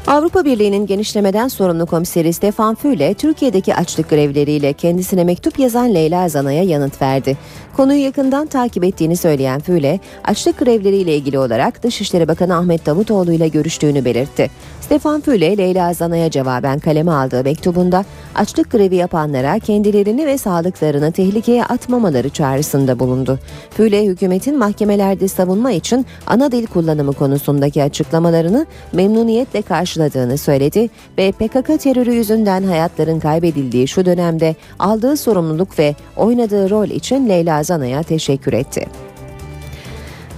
[0.08, 6.64] Avrupa Birliği'nin genişlemeden sorumlu komiseri Stefan Füle, Türkiye'deki açlık grevleriyle kendisine mektup yazan Leyla Zana'ya
[6.64, 7.38] yanıt verdi.
[7.78, 13.48] Konuyu yakından takip ettiğini söyleyen Füle, açlık grevleriyle ilgili olarak Dışişleri Bakanı Ahmet Davutoğlu ile
[13.48, 14.50] görüştüğünü belirtti.
[14.82, 21.66] Stefan Füle, Leyla Zana'ya cevaben kaleme aldığı mektubunda açlık grevi yapanlara kendilerini ve sağlıklarını tehlikeye
[21.66, 23.40] atmamaları çağrısında bulundu.
[23.70, 31.80] Füle, hükümetin mahkemelerde savunma için ana dil kullanımı konusundaki açıklamalarını memnuniyetle karşıladığını söyledi ve PKK
[31.80, 38.54] terörü yüzünden hayatların kaybedildiği şu dönemde aldığı sorumluluk ve oynadığı rol için Leyla Zana'ya teşekkür
[38.54, 38.88] etti.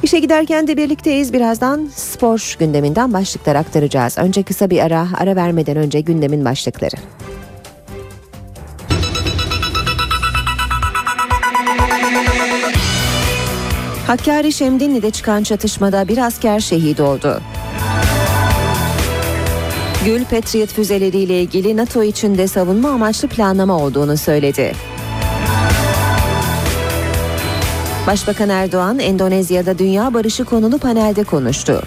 [0.03, 1.33] İşe giderken de birlikteyiz.
[1.33, 4.17] Birazdan spor gündeminden başlıklar aktaracağız.
[4.17, 6.95] Önce kısa bir ara, ara vermeden önce gündemin başlıkları.
[14.07, 17.41] Hakkari Şemdinli'de çıkan çatışmada bir asker şehit oldu.
[20.05, 24.73] Gül Patriot füzeleriyle ilgili NATO içinde savunma amaçlı planlama olduğunu söyledi.
[28.07, 31.81] Başbakan Erdoğan Endonezya'da dünya barışı konulu panelde konuştu.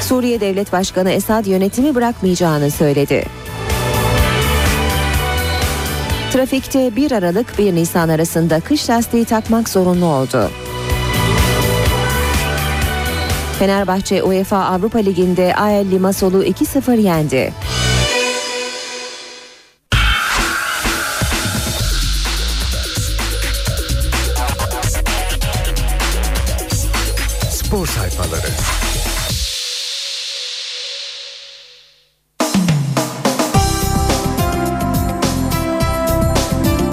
[0.00, 3.24] Suriye Devlet Başkanı Esad yönetimi bırakmayacağını söyledi.
[6.32, 10.50] Trafikte 1 Aralık 1 Nisan arasında kış lastiği takmak zorunlu oldu.
[13.58, 17.52] Fenerbahçe UEFA Avrupa Ligi'nde AEL Limassol'u 2-0 yendi.
[27.88, 28.48] Sayfaları.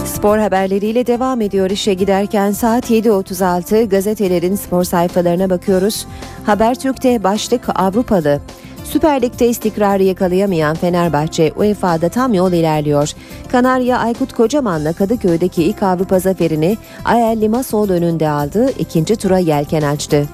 [0.05, 6.07] Spor haberleriyle devam ediyor işe giderken saat 7.36 gazetelerin spor sayfalarına bakıyoruz.
[6.45, 8.41] Habertürk'te başlık Avrupalı.
[8.83, 13.11] Süper Lig'de istikrarı yakalayamayan Fenerbahçe UEFA'da tam yol ilerliyor.
[13.51, 20.27] Kanarya Aykut Kocaman'la Kadıköy'deki ilk Avrupa zaferini Ayel Limassol önünde aldı, ikinci tura yelken açtı.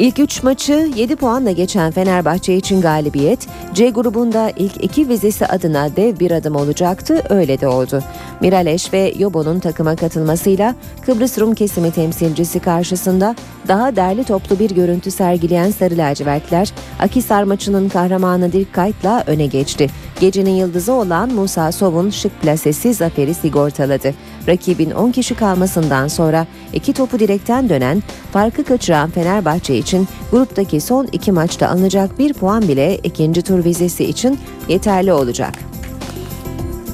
[0.00, 5.96] İlk 3 maçı 7 puanla geçen Fenerbahçe için galibiyet, C grubunda ilk iki vizesi adına
[5.96, 8.02] dev bir adım olacaktı, öyle de oldu.
[8.40, 10.74] Miraleş ve Yobo'nun takıma katılmasıyla
[11.06, 13.34] Kıbrıs Rum kesimi temsilcisi karşısında
[13.68, 19.90] daha derli toplu bir görüntü sergileyen Sarı Lacivertler, Akisar maçının kahramanı Dirk Kuyt'la öne geçti.
[20.20, 24.14] Gecenin yıldızı olan Musa Sov'un şık plasesi zaferi sigortaladı.
[24.48, 28.02] Rakibin 10 kişi kalmasından sonra iki topu direkten dönen,
[28.32, 34.04] farkı kaçıran Fenerbahçe için gruptaki son iki maçta alınacak bir puan bile ikinci tur vizesi
[34.04, 35.54] için yeterli olacak.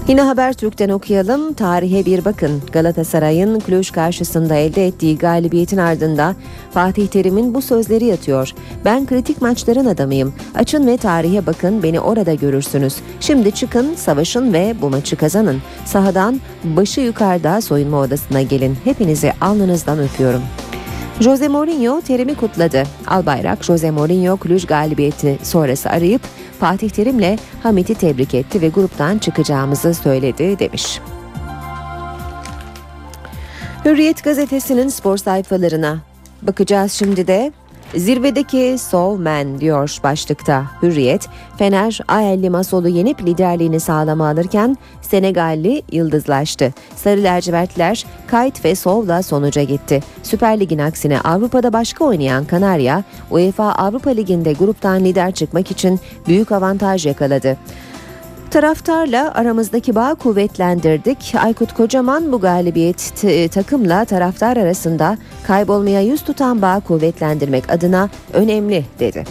[0.08, 1.52] Yine Habertürk'ten okuyalım.
[1.52, 2.62] Tarihe bir bakın.
[2.72, 6.34] Galatasaray'ın Cluj karşısında elde ettiği galibiyetin ardında
[6.70, 8.52] Fatih Terim'in bu sözleri yatıyor.
[8.84, 10.34] Ben kritik maçların adamıyım.
[10.54, 12.96] Açın ve tarihe bakın beni orada görürsünüz.
[13.20, 15.62] Şimdi çıkın, savaşın ve bu maçı kazanın.
[15.84, 18.76] Sahadan başı yukarıda soyunma odasına gelin.
[18.84, 20.42] Hepinizi alnınızdan öpüyorum.
[21.20, 22.82] Jose Mourinho terimi kutladı.
[23.06, 26.22] Albayrak Jose Mourinho Cluj galibiyeti sonrası arayıp
[26.60, 31.00] Fatih Terim'le Hamit'i tebrik etti ve gruptan çıkacağımızı söyledi demiş.
[33.84, 35.98] Hürriyet gazetesinin spor sayfalarına
[36.42, 37.52] bakacağız şimdi de.
[37.94, 41.28] Zirvedeki Soul Man diyor başlıkta Hürriyet.
[41.58, 46.74] Fener AEL Limassol'u yenip liderliğini sağlama alırken Senegalli yıldızlaştı.
[46.96, 50.02] Sarı lacivertler Kayt ve Sov'la sonuca gitti.
[50.22, 56.52] Süper Lig'in aksine Avrupa'da başka oynayan Kanarya, UEFA Avrupa Ligi'nde gruptan lider çıkmak için büyük
[56.52, 57.56] avantaj yakaladı.
[58.50, 61.34] Taraftarla aramızdaki bağı kuvvetlendirdik.
[61.38, 68.84] Aykut Kocaman bu galibiyet t- takımla taraftar arasında kaybolmaya yüz tutan bağı kuvvetlendirmek adına önemli
[69.00, 69.24] dedi.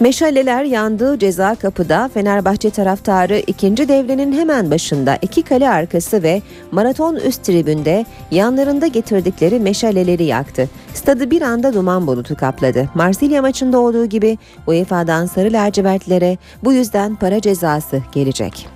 [0.00, 7.16] Meşaleler yandığı ceza kapıda Fenerbahçe taraftarı ikinci devrenin hemen başında iki kale arkası ve maraton
[7.16, 10.68] üst tribünde yanlarında getirdikleri meşaleleri yaktı.
[10.94, 12.88] Stadı bir anda duman bulutu kapladı.
[12.94, 18.66] Marsilya maçında olduğu gibi UEFA'dan sarı lacivertlere bu yüzden para cezası gelecek.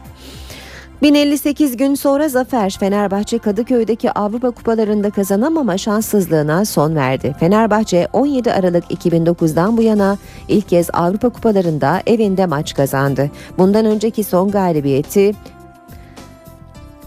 [1.03, 7.35] 1058 gün sonra zafer Fenerbahçe Kadıköy'deki Avrupa Kupalarında kazanamama şanssızlığına son verdi.
[7.41, 13.31] Fenerbahçe 17 Aralık 2009'dan bu yana ilk kez Avrupa Kupalarında evinde maç kazandı.
[13.59, 15.33] Bundan önceki son galibiyeti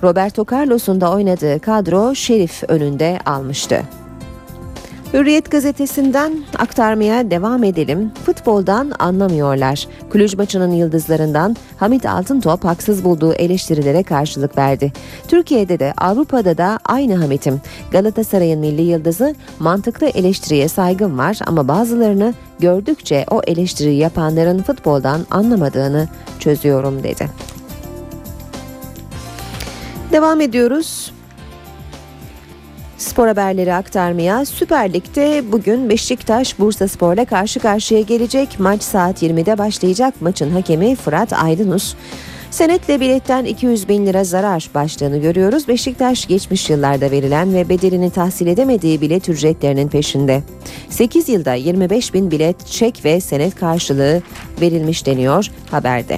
[0.04, 3.82] Roberto Carlos'un da oynadığı kadro Şerif önünde almıştı.
[5.13, 8.12] Hürriyet gazetesinden aktarmaya devam edelim.
[8.26, 9.88] Futboldan anlamıyorlar.
[10.10, 14.93] Kulüc maçının yıldızlarından Hamit Altıntop haksız bulduğu eleştirilere karşılık verdi.
[15.28, 17.62] Türkiye'de de Avrupa'da da aynı Hamit'im.
[17.91, 26.08] Galatasaray'ın milli yıldızı mantıklı eleştiriye saygım var ama bazılarını gördükçe o eleştiriyi yapanların futboldan anlamadığını
[26.39, 27.30] çözüyorum dedi.
[30.12, 31.12] Devam ediyoruz.
[33.01, 38.59] Spor haberleri aktarmaya Süper Lig'de bugün Beşiktaş Bursa Spor'la karşı karşıya gelecek.
[38.59, 40.21] Maç saat 20'de başlayacak.
[40.21, 41.95] Maçın hakemi Fırat Aydınus.
[42.51, 45.67] Senetle biletten 200 bin lira zarar başlığını görüyoruz.
[45.67, 50.43] Beşiktaş geçmiş yıllarda verilen ve bedelini tahsil edemediği bilet ücretlerinin peşinde.
[50.89, 54.21] 8 yılda 25 bin bilet çek ve senet karşılığı
[54.61, 56.17] verilmiş deniyor haberde.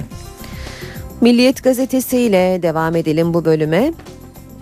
[1.20, 3.92] Milliyet gazetesiyle devam edelim bu bölüme.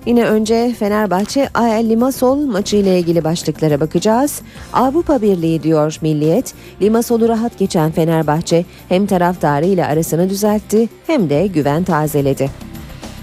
[0.06, 4.42] Yine önce Fenerbahçe AL Limassol maçı ile ilgili başlıklara bakacağız.
[4.72, 6.54] Avrupa Birliği diyor Milliyet.
[6.82, 12.50] Limassol'u rahat geçen Fenerbahçe hem taraftarı ile arasını düzeltti hem de güven tazeledi.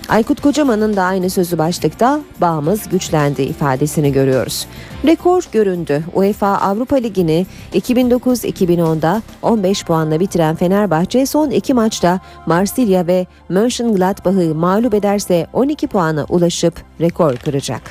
[0.09, 4.67] Aykut Kocaman'ın da aynı sözü başlıkta bağımız güçlendi ifadesini görüyoruz.
[5.05, 6.03] Rekor göründü.
[6.13, 14.93] UEFA Avrupa Ligi'ni 2009-2010'da 15 puanla bitiren Fenerbahçe son iki maçta Marsilya ve Mönchengladbach'ı mağlup
[14.93, 17.81] ederse 12 puana ulaşıp rekor kıracak.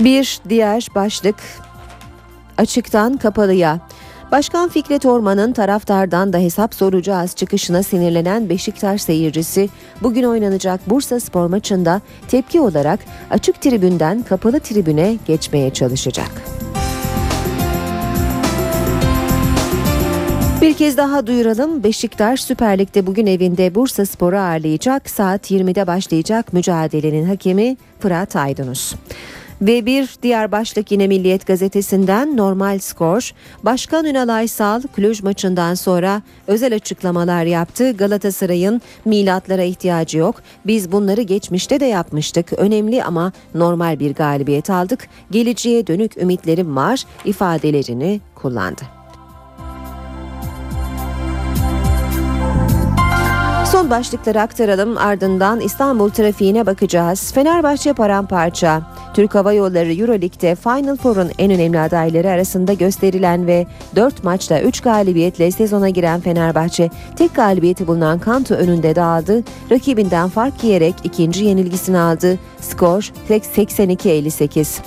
[0.00, 1.36] Bir diğer başlık
[2.58, 3.80] açıktan kapalıya.
[4.34, 9.68] Başkan Fikret Orman'ın taraftardan da hesap soracağız çıkışına sinirlenen Beşiktaş seyircisi
[10.02, 16.30] bugün oynanacak Bursa Spor maçında tepki olarak açık tribünden kapalı tribüne geçmeye çalışacak.
[20.60, 21.84] Bir kez daha duyuralım.
[21.84, 25.10] Beşiktaş Süper Lig'de bugün evinde Bursa Spor'u ağırlayacak.
[25.10, 28.94] Saat 20'de başlayacak mücadelenin hakemi Fırat Aydınus.
[29.62, 33.32] Ve bir diğer başlık yine Milliyet gazetesinden normal skor.
[33.62, 37.92] Başkan Ünal Aysal Cluj maçından sonra özel açıklamalar yaptı.
[37.92, 40.42] Galatasaray'ın milatlara ihtiyacı yok.
[40.66, 42.52] Biz bunları geçmişte de yapmıştık.
[42.52, 45.08] Önemli ama normal bir galibiyet aldık.
[45.30, 49.03] Geleceğe dönük ümitlerim var ifadelerini kullandı.
[53.74, 57.32] Son başlıkları aktaralım ardından İstanbul trafiğine bakacağız.
[57.32, 58.82] Fenerbahçe paramparça.
[59.14, 64.80] Türk Hava Yolları Euroleague'de Final Four'un en önemli adayları arasında gösterilen ve 4 maçta 3
[64.80, 69.42] galibiyetle sezona giren Fenerbahçe tek galibiyeti bulunan Kanto önünde dağıldı.
[69.70, 72.38] Rakibinden fark yiyerek ikinci yenilgisini aldı.
[72.60, 74.78] Skor 82-58.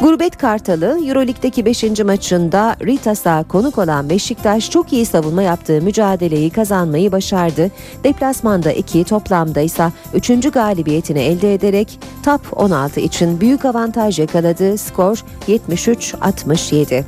[0.00, 1.82] Gurbet Kartalı Euroleague'deki 5.
[2.04, 7.70] maçında Ritas'a konuk olan Beşiktaş çok iyi savunma yaptığı mücadeleyi kazanmayı başardı.
[8.04, 10.50] Deplasmanda 2 toplamda ise 3.
[10.52, 14.78] galibiyetini elde ederek top 16 için büyük avantaj yakaladı.
[14.78, 17.04] Skor 73-67.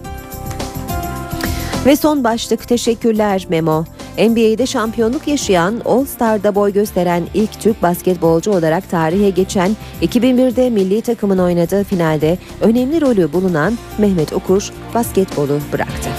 [1.86, 3.84] Ve son başlık teşekkürler Memo.
[4.18, 11.02] NBA'de şampiyonluk yaşayan All Star'da boy gösteren ilk Türk basketbolcu olarak tarihe geçen 2001'de milli
[11.02, 16.10] takımın oynadığı finalde önemli rolü bulunan Mehmet Okur basketbolu bıraktı.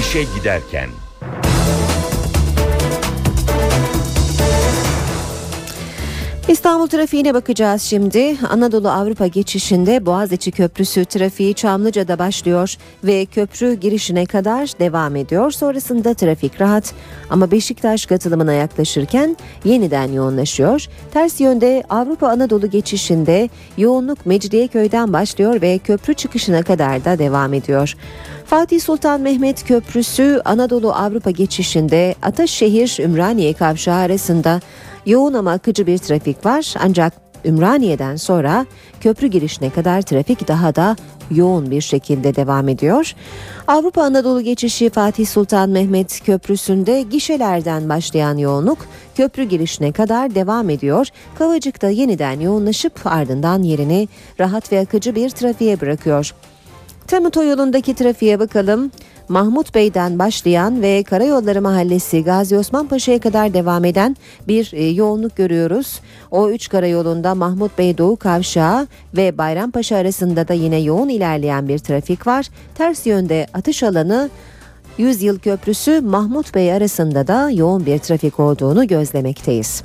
[0.00, 0.88] İşe giderken
[6.48, 8.36] İstanbul trafiğine bakacağız şimdi.
[8.50, 15.50] Anadolu Avrupa geçişinde Boğaziçi Köprüsü trafiği Çamlıca'da başlıyor ve köprü girişine kadar devam ediyor.
[15.50, 16.94] Sonrasında trafik rahat
[17.30, 20.86] ama Beşiktaş katılımına yaklaşırken yeniden yoğunlaşıyor.
[21.12, 27.94] Ters yönde Avrupa Anadolu geçişinde yoğunluk Mecidiyeköy'den başlıyor ve köprü çıkışına kadar da devam ediyor.
[28.46, 34.60] Fatih Sultan Mehmet Köprüsü Anadolu Avrupa geçişinde Ataşehir Ümraniye kavşağı arasında
[35.08, 37.12] yoğun ama akıcı bir trafik var ancak
[37.44, 38.66] Ümraniye'den sonra
[39.00, 40.96] köprü girişine kadar trafik daha da
[41.30, 43.14] yoğun bir şekilde devam ediyor.
[43.66, 48.78] Avrupa Anadolu geçişi Fatih Sultan Mehmet Köprüsü'nde gişelerden başlayan yoğunluk
[49.16, 51.06] köprü girişine kadar devam ediyor.
[51.38, 54.08] Kavacık'ta yeniden yoğunlaşıp ardından yerini
[54.40, 56.34] rahat ve akıcı bir trafiğe bırakıyor.
[57.06, 58.90] Tem otoyolundaki trafiğe bakalım.
[59.28, 64.16] Mahmut Bey'den başlayan ve Karayolları Mahallesi Gazi Osman Paşa'ya kadar devam eden
[64.48, 66.00] bir e, yoğunluk görüyoruz.
[66.30, 68.86] O 3 karayolunda Mahmut Bey Doğu Kavşağı
[69.16, 72.46] ve Bayrampaşa arasında da yine yoğun ilerleyen bir trafik var.
[72.74, 74.30] Ters yönde atış alanı
[74.98, 79.82] Yüzyıl Köprüsü Mahmut Bey arasında da yoğun bir trafik olduğunu gözlemekteyiz.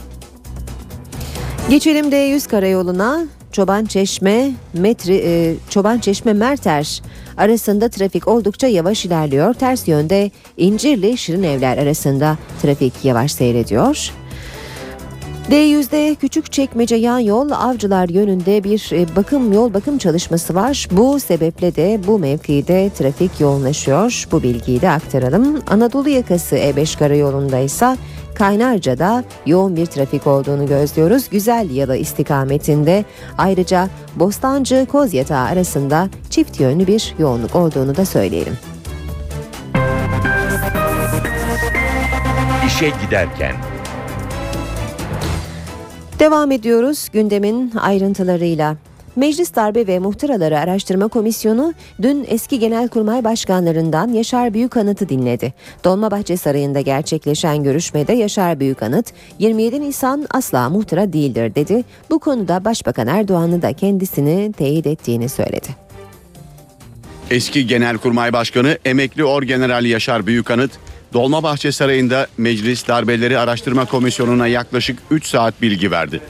[1.70, 3.26] Geçelim D100 karayoluna.
[3.54, 7.02] Çoban Çeşme Metri e, Çoban Çeşme Merter
[7.38, 9.54] arasında trafik oldukça yavaş ilerliyor.
[9.54, 14.12] Ters yönde İncirli Şirin Evler arasında trafik yavaş seyrediyor.
[15.50, 20.88] D100'de küçük çekmece yan yol avcılar yönünde bir e, bakım yol bakım çalışması var.
[20.92, 24.28] Bu sebeple de bu mevkide trafik yoğunlaşıyor.
[24.32, 25.62] Bu bilgiyi de aktaralım.
[25.68, 27.98] Anadolu yakası E5 karayolunda ise
[28.36, 31.30] Kaynarca'da yoğun bir trafik olduğunu gözlüyoruz.
[31.30, 33.06] Güzel Yalı istikametinde
[33.38, 38.58] ayrıca Bostancı Kozyatağı arasında çift yönlü bir yoğunluk olduğunu da söyleyelim.
[42.68, 43.56] İşe giderken.
[46.20, 48.76] Devam ediyoruz gündemin ayrıntılarıyla.
[49.16, 55.54] Meclis Darbe ve Muhtıraları Araştırma Komisyonu dün eski genelkurmay başkanlarından Yaşar Büyükanıt'ı dinledi.
[55.84, 61.84] Dolmabahçe Sarayı'nda gerçekleşen görüşmede Yaşar Büyükanıt 27 Nisan asla muhtıra değildir dedi.
[62.10, 65.68] Bu konuda Başbakan Erdoğan'ı da kendisini teyit ettiğini söyledi.
[67.30, 70.72] Eski Genelkurmay Başkanı emekli Orgeneral Yaşar Büyükanıt,
[71.14, 76.22] Dolmabahçe Sarayı'nda Meclis Darbeleri Araştırma Komisyonu'na yaklaşık 3 saat bilgi verdi.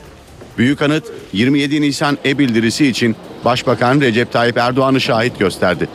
[0.57, 5.87] Büyükanıt 27 Nisan e-bildirisi için Başbakan Recep Tayyip Erdoğan'ı şahit gösterdi.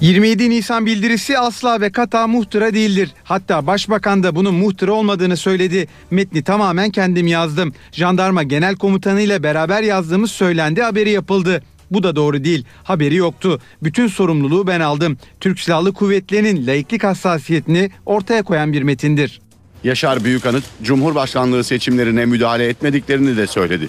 [0.00, 3.10] 27 Nisan bildirisi asla ve kata muhtıra değildir.
[3.24, 5.88] Hatta başbakan da bunun muhtıra olmadığını söyledi.
[6.10, 7.72] Metni tamamen kendim yazdım.
[7.92, 11.62] Jandarma Genel Komutanı ile beraber yazdığımız söylendi haberi yapıldı.
[11.90, 12.64] Bu da doğru değil.
[12.84, 13.60] Haberi yoktu.
[13.82, 15.18] Bütün sorumluluğu ben aldım.
[15.40, 19.40] Türk Silahlı Kuvvetleri'nin laiklik hassasiyetini ortaya koyan bir metindir.
[19.84, 23.88] Yaşar Büyükanıt, Cumhurbaşkanlığı seçimlerine müdahale etmediklerini de söyledi.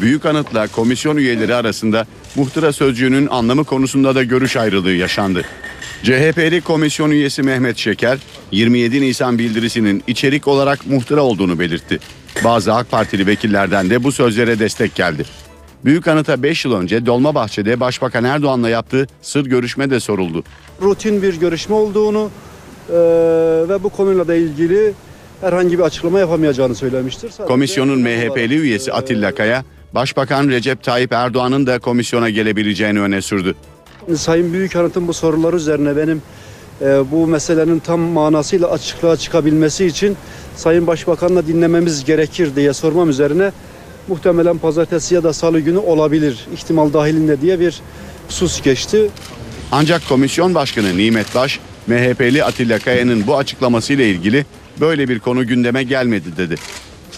[0.00, 2.06] Büyükanıt'la komisyon üyeleri arasında
[2.36, 5.42] muhtıra sözcüğünün anlamı konusunda da görüş ayrılığı yaşandı.
[6.02, 8.18] CHP'li komisyon üyesi Mehmet Şeker,
[8.52, 11.98] 27 Nisan bildirisinin içerik olarak muhtıra olduğunu belirtti.
[12.44, 15.24] Bazı AK Partili vekillerden de bu sözlere destek geldi.
[15.84, 20.44] Büyükanıt'a 5 yıl önce Dolmabahçe'de Başbakan Erdoğan'la yaptığı sır görüşme de soruldu.
[20.82, 22.30] rutin bir görüşme olduğunu
[22.88, 22.94] e,
[23.68, 24.92] ve bu konuyla da ilgili
[25.44, 27.30] herhangi bir açıklama yapamayacağını söylemiştir.
[27.30, 29.64] Sadece- Komisyonun MHP'li üyesi Atilla Kaya,
[29.94, 33.54] Başbakan Recep Tayyip Erdoğan'ın da komisyona gelebileceğini öne sürdü.
[34.16, 36.22] Sayın Büyükanıt'ın bu sorular üzerine benim
[36.80, 40.16] e, bu meselenin tam manasıyla açıklığa çıkabilmesi için
[40.56, 43.52] Sayın Başbakan'la dinlememiz gerekir diye sormam üzerine
[44.08, 47.80] muhtemelen pazartesi ya da salı günü olabilir ihtimal dahilinde diye bir
[48.28, 49.10] sus geçti.
[49.72, 54.46] Ancak komisyon başkanı Nimet Baş, MHP'li Atilla Kaya'nın bu açıklamasıyla ilgili
[54.80, 56.54] böyle bir konu gündeme gelmedi dedi.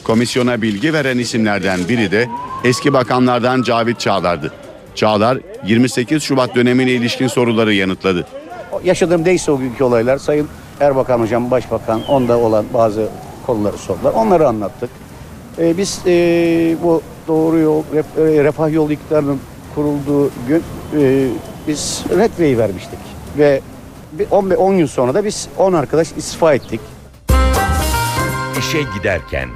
[0.05, 2.29] Komisyona bilgi veren isimlerden biri de
[2.65, 4.53] eski bakanlardan Cavit Çağlar'dı.
[4.95, 8.27] Çağlar 28 Şubat dönemine ilişkin soruları yanıtladı.
[8.85, 10.49] Yaşadığım neyse o günkü olaylar Sayın
[10.81, 13.09] Erbakan Hocam, Başbakan onda olan bazı
[13.47, 14.13] konuları sordular.
[14.13, 14.91] Onları anlattık.
[15.59, 19.41] Ee, biz ee, bu doğru yol, ref- e, refah yolu iktidarının
[19.75, 20.63] kurulduğu gün
[21.01, 21.29] ee,
[21.69, 22.99] biz retveyi vermiştik.
[23.39, 23.61] Ve
[24.31, 26.81] 10 10 yıl sonra da biz 10 arkadaş istifa ettik.
[28.59, 29.49] İşe giderken.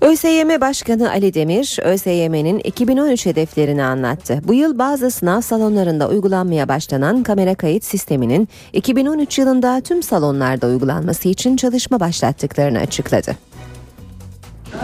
[0.00, 4.40] ÖSYM Başkanı Ali Demir, ÖSYM'nin 2013 hedeflerini anlattı.
[4.44, 11.28] Bu yıl bazı sınav salonlarında uygulanmaya başlanan kamera kayıt sisteminin 2013 yılında tüm salonlarda uygulanması
[11.28, 13.36] için çalışma başlattıklarını açıkladı.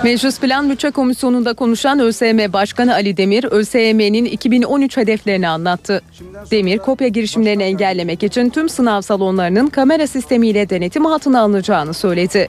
[0.04, 6.02] Meclis Plan Bütçe Komisyonu'nda konuşan ÖSYM Başkanı Ali Demir, ÖSYM'nin 2013 hedeflerini anlattı.
[6.50, 12.48] Demir, kopya girişimlerini engellemek için tüm sınav salonlarının kamera sistemiyle denetim altına alınacağını söyledi.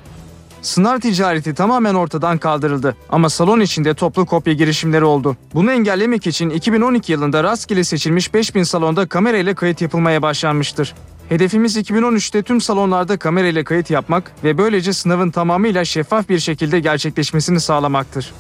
[0.61, 5.37] Sınav ticareti tamamen ortadan kaldırıldı ama salon içinde toplu kopya girişimleri oldu.
[5.53, 10.95] Bunu engellemek için 2012 yılında rastgele seçilmiş 5000 salonda kamera ile kayıt yapılmaya başlanmıştır.
[11.29, 16.79] Hedefimiz 2013'te tüm salonlarda kamera ile kayıt yapmak ve böylece sınavın tamamıyla şeffaf bir şekilde
[16.79, 18.33] gerçekleşmesini sağlamaktır.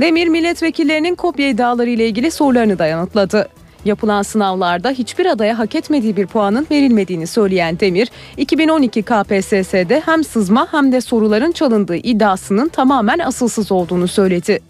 [0.00, 3.48] Demir, milletvekillerinin kopya iddiaları ile ilgili sorularını da yanıtladı.
[3.84, 10.68] Yapılan sınavlarda hiçbir adaya hak etmediği bir puanın verilmediğini söyleyen Demir, 2012 KPSS'de hem sızma
[10.70, 14.60] hem de soruların çalındığı iddiasının tamamen asılsız olduğunu söyledi.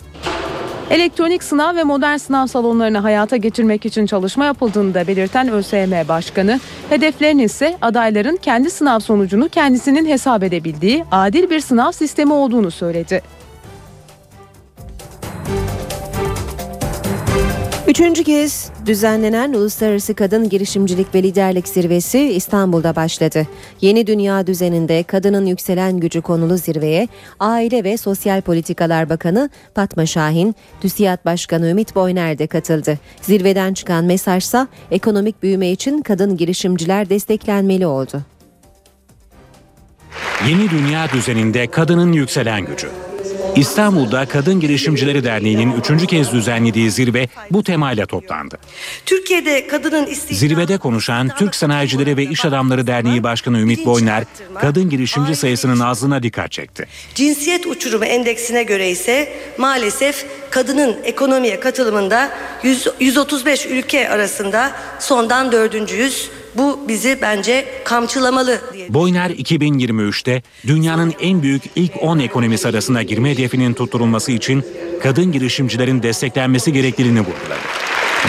[0.90, 6.60] Elektronik sınav ve modern sınav salonlarını hayata geçirmek için çalışma yapıldığını da belirten ÖSYM Başkanı,
[6.88, 13.22] hedeflerinin ise adayların kendi sınav sonucunu kendisinin hesap edebildiği adil bir sınav sistemi olduğunu söyledi.
[17.90, 23.46] Üçüncü kez düzenlenen Uluslararası Kadın Girişimcilik ve Liderlik Zirvesi İstanbul'da başladı.
[23.80, 27.08] Yeni dünya düzeninde kadının yükselen gücü konulu zirveye
[27.40, 32.98] Aile ve Sosyal Politikalar Bakanı Fatma Şahin, TÜSİAD Başkanı Ümit Boyner de katıldı.
[33.22, 38.22] Zirveden çıkan mesajsa ekonomik büyüme için kadın girişimciler desteklenmeli oldu.
[40.48, 42.88] Yeni dünya düzeninde kadının yükselen gücü.
[43.56, 48.58] İstanbul'da Kadın Girişimcileri Derneği'nin üçüncü kez düzenlediği zirve bu temayla toplandı.
[49.06, 54.24] Türkiye'de kadının istihdam Zirvede konuşan Türk Sanayicileri ve İş Adamları Derneği Başkanı Ümit Boyner,
[54.60, 56.86] kadın girişimci sayısının azlığına dikkat çekti.
[57.14, 62.30] cinsiyet uçurumu endeksine göre ise maalesef kadının ekonomiye katılımında
[62.62, 66.30] 100, 135 ülke arasında sondan dördüncüyüz.
[66.54, 73.30] Bu bizi bence kamçılamalı diye Boyner 2023'te dünyanın en büyük ilk 10 ekonomisi arasına girme
[73.30, 74.64] hedefinin tutturulması için
[75.02, 77.60] kadın girişimcilerin desteklenmesi gerekliliğini vurguladı.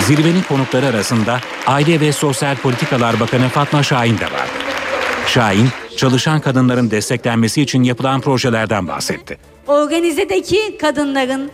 [0.08, 4.52] Zirvenin konukları arasında Aile ve Sosyal Politikalar Bakanı Fatma Şahin de vardı.
[5.28, 9.38] Şahin, çalışan kadınların desteklenmesi için yapılan projelerden bahsetti.
[9.68, 11.52] Organizedeki kadınların,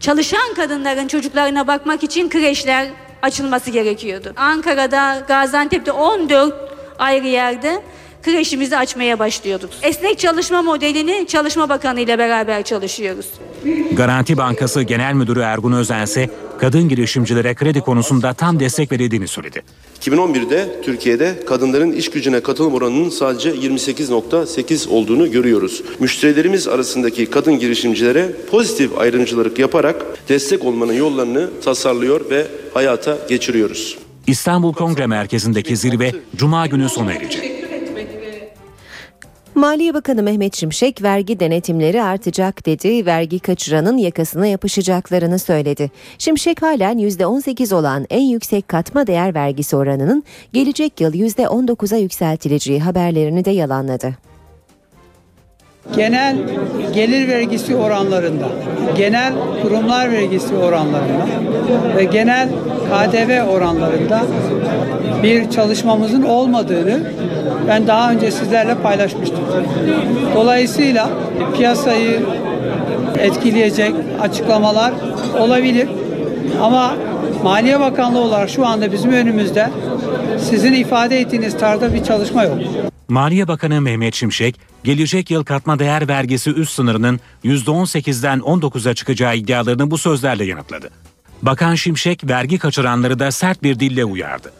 [0.00, 2.88] çalışan kadınların çocuklarına bakmak için kreşler
[3.22, 4.32] açılması gerekiyordu.
[4.36, 6.54] Ankara'da, Gaziantep'te 14
[6.98, 7.82] ayrı yerde
[8.22, 9.70] kreşimizi açmaya başlıyorduk.
[9.82, 13.26] Esnek çalışma modelini Çalışma Bakanı ile beraber çalışıyoruz.
[13.92, 19.62] Garanti Bankası Genel Müdürü Ergun Özen ise kadın girişimcilere kredi konusunda tam destek verildiğini söyledi.
[20.00, 25.82] 2011'de Türkiye'de kadınların iş gücüne katılım oranının sadece 28.8 olduğunu görüyoruz.
[25.98, 29.96] Müşterilerimiz arasındaki kadın girişimcilere pozitif ayrımcılık yaparak
[30.28, 32.46] destek olmanın yollarını tasarlıyor ve
[32.78, 33.98] hayata geçiriyoruz.
[34.26, 37.52] İstanbul Kongre Merkezi'ndeki zirve Cuma günü sona erecek.
[39.54, 43.06] Maliye Bakanı Mehmet Şimşek vergi denetimleri artacak dedi.
[43.06, 45.90] Vergi kaçıranın yakasına yapışacaklarını söyledi.
[46.18, 53.44] Şimşek halen %18 olan en yüksek katma değer vergisi oranının gelecek yıl %19'a yükseltileceği haberlerini
[53.44, 54.14] de yalanladı.
[55.96, 56.36] Genel
[56.94, 58.48] gelir vergisi oranlarında,
[58.96, 59.32] genel
[59.62, 61.26] kurumlar vergisi oranlarında
[61.96, 62.48] ve genel
[62.88, 64.20] KDV oranlarında
[65.22, 67.00] bir çalışmamızın olmadığını
[67.68, 69.44] ben daha önce sizlerle paylaşmıştım.
[70.34, 71.08] Dolayısıyla
[71.56, 72.20] piyasayı
[73.18, 74.92] etkileyecek açıklamalar
[75.40, 75.88] olabilir.
[76.62, 76.94] Ama
[77.42, 79.70] Maliye Bakanlığı olarak şu anda bizim önümüzde
[80.40, 82.58] sizin ifade ettiğiniz tarzda bir çalışma yok.
[83.08, 89.90] Maliye Bakanı Mehmet Şimşek, gelecek yıl katma değer vergisi üst sınırının %18'den 19'a çıkacağı iddialarını
[89.90, 90.90] bu sözlerle yanıtladı.
[91.42, 94.52] Bakan Şimşek vergi kaçıranları da sert bir dille uyardı.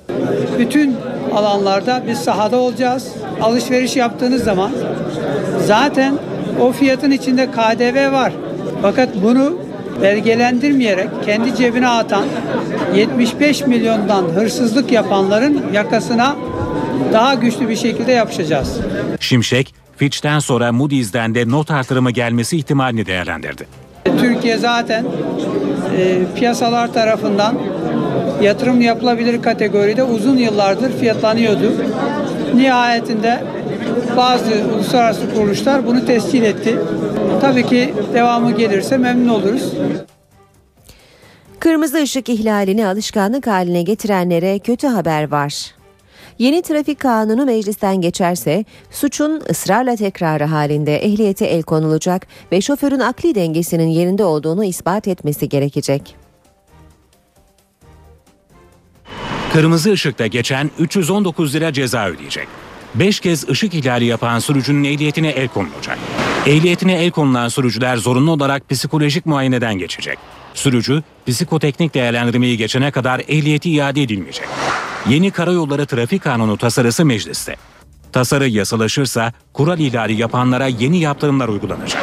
[0.59, 0.97] bütün
[1.35, 3.09] alanlarda biz sahada olacağız.
[3.43, 4.73] Alışveriş yaptığınız zaman
[5.67, 6.19] zaten
[6.61, 8.33] o fiyatın içinde KDV var.
[8.83, 9.59] Fakat bunu
[10.03, 12.25] belgelendirmeyerek kendi cebine atan
[12.97, 16.37] 75 milyondan hırsızlık yapanların yakasına
[17.13, 18.81] daha güçlü bir şekilde yapışacağız.
[19.21, 23.67] Şimşek, Fitch'ten sonra Moody's'den de not artırımı gelmesi ihtimalini değerlendirdi.
[24.21, 25.05] Türkiye zaten
[25.97, 27.59] e, piyasalar tarafından
[28.43, 31.73] yatırım yapılabilir kategoride uzun yıllardır fiyatlanıyordu.
[32.55, 33.41] Nihayetinde
[34.17, 36.79] bazı uluslararası kuruluşlar bunu tescil etti.
[37.41, 39.73] Tabii ki devamı gelirse memnun oluruz.
[41.61, 45.75] Kırmızı ışık ihlalini alışkanlık haline getirenlere kötü haber var.
[46.39, 53.35] Yeni trafik kanunu meclisten geçerse suçun ısrarla tekrarı halinde ehliyete el konulacak ve şoförün akli
[53.35, 56.17] dengesinin yerinde olduğunu ispat etmesi gerekecek.
[59.53, 62.49] Kırmızı ışıkta geçen 319 lira ceza ödeyecek.
[62.99, 65.99] 5 kez ışık ihlali yapan sürücünün ehliyetine el konulacak.
[66.47, 70.19] Ehliyetine el konulan sürücüler zorunlu olarak psikolojik muayeneden geçecek.
[70.55, 74.49] Sürücü psikoteknik değerlendirmeyi geçene kadar ehliyeti iade edilmeyecek.
[75.09, 77.57] Yeni karayolları trafik kanunu tasarısı mecliste.
[78.13, 82.03] Tasarı yasalaşırsa kural ihlali yapanlara yeni yaptırımlar uygulanacak.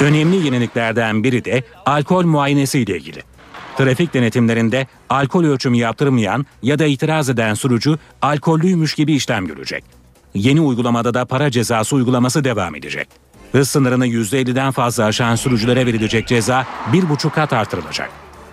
[0.00, 3.22] Önemli yeniliklerden biri de alkol muayenesi ile ilgili.
[3.76, 9.84] Trafik denetimlerinde alkol ölçümü yaptırmayan ya da itiraz eden sürücü alkollüymüş gibi işlem görecek.
[10.34, 13.08] Yeni uygulamada da para cezası uygulaması devam edecek.
[13.52, 18.10] Hız sınırını %50'den fazla aşan sürücülere verilecek ceza bir buçuk kat artırılacak.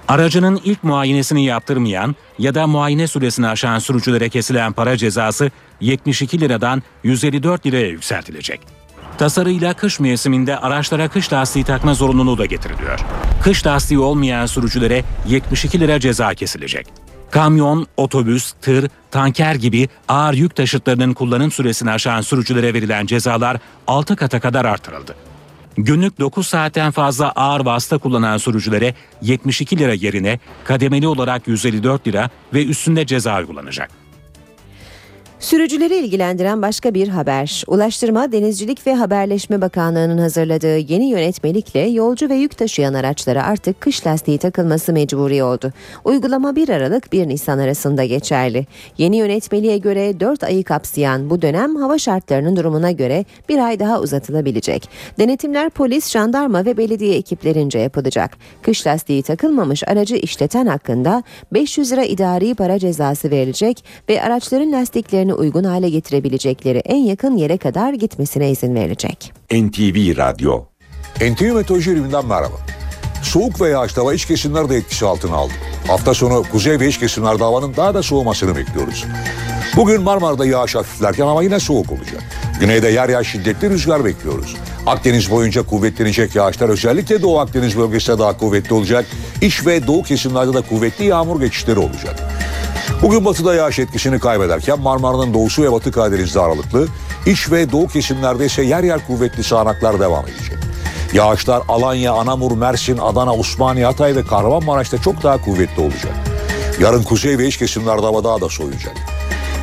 [0.08, 5.52] Aracının ilk muayenesini yaptırmayan ya da muayene süresini aşan sürücülere kesilen para cezası
[5.82, 8.60] 72 liradan 154 liraya yükseltilecek.
[9.18, 13.00] Tasarıyla kış mevsiminde araçlara kış lastiği takma zorunluluğu da getiriliyor.
[13.44, 16.88] Kış lastiği olmayan sürücülere 72 lira ceza kesilecek.
[17.32, 23.58] Kamyon, otobüs, tır, tanker gibi ağır yük taşıtlarının kullanım süresini aşan sürücülere verilen cezalar
[23.88, 25.16] 6 kata kadar artırıldı.
[25.78, 32.30] Günlük 9 saatten fazla ağır vasıta kullanan sürücülere 72 lira yerine kademeli olarak 154 lira
[32.54, 33.99] ve üstünde ceza uygulanacak.
[35.40, 37.64] Sürücüleri ilgilendiren başka bir haber.
[37.68, 44.08] Ulaştırma, Denizcilik ve Haberleşme Bakanlığı'nın hazırladığı yeni yönetmelikle yolcu ve yük taşıyan araçlara artık kış
[44.08, 45.74] lastiği takılması mecburi oldu.
[46.04, 48.66] Uygulama 1 Aralık 1 Nisan arasında geçerli.
[48.98, 54.00] Yeni yönetmeliğe göre 4 ayı kapsayan bu dönem hava şartlarının durumuna göre bir ay daha
[54.00, 54.90] uzatılabilecek.
[55.20, 58.38] Denetimler polis, jandarma ve belediye ekiplerince yapılacak.
[58.62, 61.24] Kış lastiği takılmamış aracı işleten hakkında
[61.54, 67.58] 500 lira idari para cezası verilecek ve araçların lastiklerini uygun hale getirebilecekleri en yakın yere
[67.58, 69.34] kadar gitmesine izin verilecek.
[69.52, 70.66] NTV Radyo
[71.16, 72.56] NTV Meteoroloji Biriminden merhaba.
[73.24, 75.54] Soğuk ve yağışlı hava iç kesimler de etkisi altına aldı.
[75.88, 79.06] Hafta sonu kuzey ve iç kesimlerde havanın daha da soğumasını bekliyoruz.
[79.76, 82.24] Bugün Marmara'da yağış hafiflerken hava yine soğuk olacak.
[82.60, 84.56] Güneyde yer yer şiddetli rüzgar bekliyoruz.
[84.90, 89.06] Akdeniz boyunca kuvvetlenecek yağışlar özellikle Doğu Akdeniz bölgesinde daha kuvvetli olacak.
[89.42, 92.16] İç ve doğu kesimlerde de kuvvetli yağmur geçişleri olacak.
[93.02, 96.88] Bugün batıda yağış etkisini kaybederken Marmara'nın doğusu ve batı Karadeniz'de aralıklı,
[97.26, 100.58] iç ve doğu kesimlerde ise yer yer kuvvetli sağanaklar devam edecek.
[101.14, 106.14] Yağışlar Alanya, Anamur, Mersin, Adana, Osmaniye, Hatay ve Kahramanmaraş'ta çok daha kuvvetli olacak.
[106.82, 108.96] Yarın kuzey ve iç kesimlerde hava daha da soğuyacak.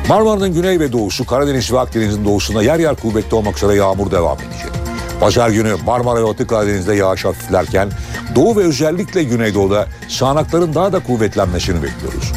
[0.09, 4.37] Marmara'nın güney ve doğusu, Karadeniz ve Akdeniz'in doğusunda yer yer kuvvetli olmak üzere yağmur devam
[4.37, 4.86] edecek.
[5.19, 7.89] Pazar günü Marmara ve Batı Karadeniz'de yağış hafiflerken
[8.35, 12.33] Doğu ve özellikle Güneydoğu'da sağanakların daha da kuvvetlenmesini bekliyoruz.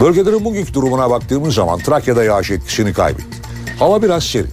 [0.00, 3.38] Bölgelerin bugünkü durumuna baktığımız zaman Trakya'da yağış etkisini kaybetti.
[3.78, 4.50] Hava biraz serin.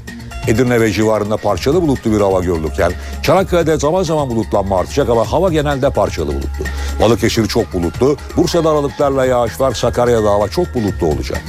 [0.47, 2.91] Edirne ve civarında parçalı bulutlu bir hava görülürken
[3.23, 6.65] Çanakkale'de zaman zaman bulutlanma artacak ama hava genelde parçalı bulutlu.
[7.01, 11.41] Balıkesir çok bulutlu, Bursa'da aralıklarla yağış var, Sakarya'da hava çok bulutlu olacak.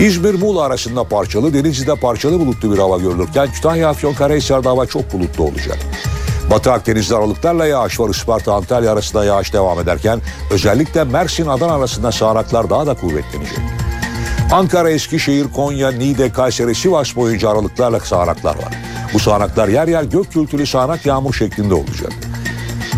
[0.00, 5.44] İzmir Muğla arasında parçalı, Denizli'de parçalı bulutlu bir hava görülürken Kütahya Afyonkarahisar'da hava çok bulutlu
[5.44, 5.78] olacak.
[6.50, 8.08] Batı Akdeniz'de aralıklarla yağış var.
[8.08, 10.20] Isparta Antalya arasında yağış devam ederken
[10.50, 13.58] özellikle Mersin Adana arasında sağanaklar daha da kuvvetlenecek.
[14.52, 18.74] Ankara, Eskişehir, Konya, Niğde, Kayseri, Sivas boyunca aralıklarla sağanaklar var.
[19.14, 22.12] Bu sağanaklar yer yer gök gürültülü sağanak yağmur şeklinde olacak.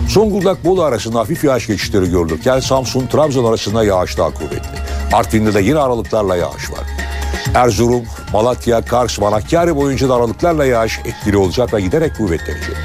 [0.09, 4.83] Zonguldak Bolu arasında hafif yağış geçişleri görülürken Samsun Trabzon arasında yağış daha kuvvetli.
[5.13, 6.92] Artvin'de de yine aralıklarla yağış var.
[7.55, 12.77] Erzurum, Malatya, Kars, Manakkari boyunca da aralıklarla yağış etkili olacak ve giderek kuvvetlenecek.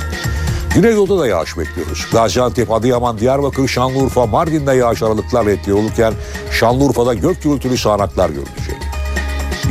[0.75, 2.07] Güneydoğu'da da yağış bekliyoruz.
[2.11, 6.13] Gaziantep, Adıyaman, Diyarbakır, Şanlıurfa, Mardin'de yağış aralıklarla etkili olurken
[6.51, 8.77] Şanlıurfa'da gök gürültülü sağanaklar görülecek.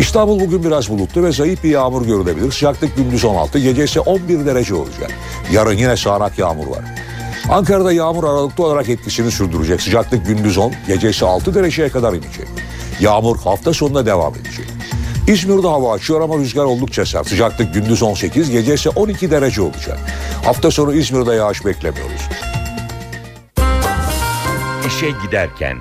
[0.01, 2.53] İstanbul bugün biraz bulutlu ve zayıf bir yağmur görülebilir.
[2.53, 5.11] Sıcaklık gündüz 16, gece ise 11 derece olacak.
[5.53, 6.85] Yarın yine sağanak yağmur var.
[7.51, 9.83] Ankara'da yağmur aralıklı olarak etkisini sürdürecek.
[9.83, 12.49] Sıcaklık gündüz 10, gece ise 6 dereceye kadar inecek.
[13.01, 14.76] Yağmur hafta sonuna devam edecek.
[15.27, 17.29] İzmir'de hava açıyor ama rüzgar oldukça sert.
[17.29, 19.99] Sıcaklık gündüz 18, gece ise 12 derece olacak.
[20.45, 22.21] Hafta sonu İzmir'de yağış beklemiyoruz.
[24.87, 25.77] İşe giderken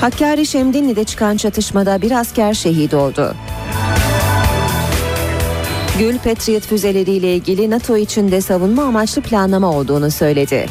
[0.00, 3.34] Hakkari Şemdinli'de çıkan çatışmada bir asker şehit oldu.
[5.98, 10.66] Gül Patriot füzeleriyle ilgili NATO içinde savunma amaçlı planlama olduğunu söyledi.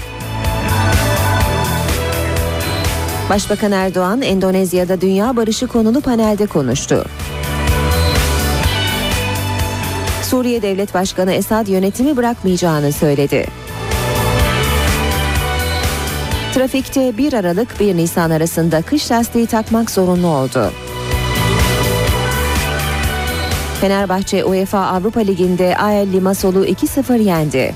[3.29, 7.05] Başbakan Erdoğan Endonezya'da Dünya Barışı konulu panelde konuştu.
[10.23, 13.45] Suriye Devlet Başkanı Esad yönetimi bırakmayacağını söyledi.
[16.53, 20.71] Trafikte 1 Aralık 1 Nisan arasında kış lastiği takmak zorunlu oldu.
[23.81, 27.75] Fenerbahçe UEFA Avrupa Ligi'nde AEL Limassol'u 2-0 yendi.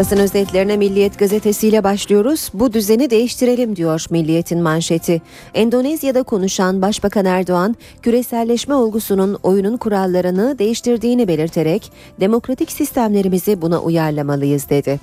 [0.00, 2.50] Basın özetlerine Milliyet gazetesiyle başlıyoruz.
[2.54, 5.22] Bu düzeni değiştirelim diyor Milliyet'in manşeti.
[5.54, 15.00] Endonezya'da konuşan Başbakan Erdoğan, küreselleşme olgusunun oyunun kurallarını değiştirdiğini belirterek demokratik sistemlerimizi buna uyarlamalıyız dedi.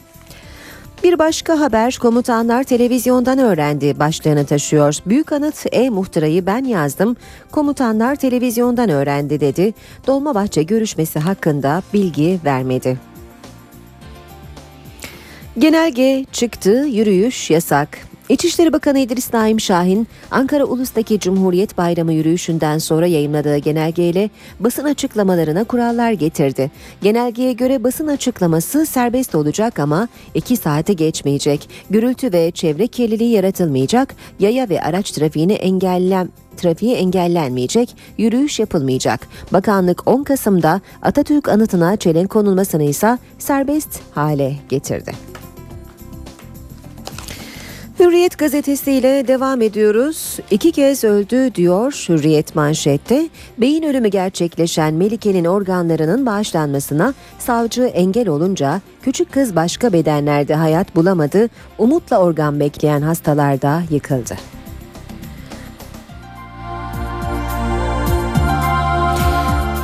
[1.04, 4.96] Bir başka haber komutanlar televizyondan öğrendi başlığını taşıyor.
[5.06, 7.16] Büyük anıt e-muhtırayı ben yazdım.
[7.52, 9.74] Komutanlar televizyondan öğrendi dedi.
[10.08, 13.07] Dolmabahçe görüşmesi hakkında bilgi vermedi.
[15.58, 17.98] Genelge çıktı, yürüyüş yasak.
[18.30, 24.30] İçişleri Bakanı İdris Naim Şahin, Ankara Ulus'taki Cumhuriyet Bayramı yürüyüşünden sonra yayımladığı genelgeyle
[24.60, 26.72] basın açıklamalarına kurallar getirdi.
[27.02, 31.70] Genelgeye göre basın açıklaması serbest olacak ama 2 saate geçmeyecek.
[31.90, 39.28] Gürültü ve çevre kirliliği yaratılmayacak, yaya ve araç trafiğini engellem trafiği engellenmeyecek, yürüyüş yapılmayacak.
[39.54, 45.12] Bakanlık 10 Kasım'da Atatürk anıtına çelenk konulmasını ise serbest hale getirdi.
[48.00, 50.40] Hürriyet gazetesiyle devam ediyoruz.
[50.52, 53.30] İki kez öldü diyor Hürriyet manşette.
[53.58, 61.50] Beyin ölümü gerçekleşen Melike'nin organlarının bağışlanmasına savcı engel olunca küçük kız başka bedenlerde hayat bulamadı.
[61.78, 64.57] Umutla organ bekleyen hastalar da yıkıldı.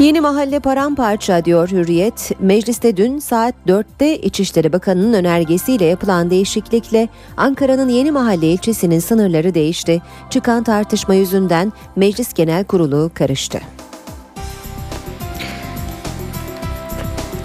[0.03, 2.31] Yeni mahalle paramparça diyor Hürriyet.
[2.39, 10.01] Mecliste dün saat 4'te İçişleri Bakanı'nın önergesiyle yapılan değişiklikle Ankara'nın Yeni Mahalle ilçesinin sınırları değişti.
[10.29, 13.59] Çıkan tartışma yüzünden Meclis Genel Kurulu karıştı.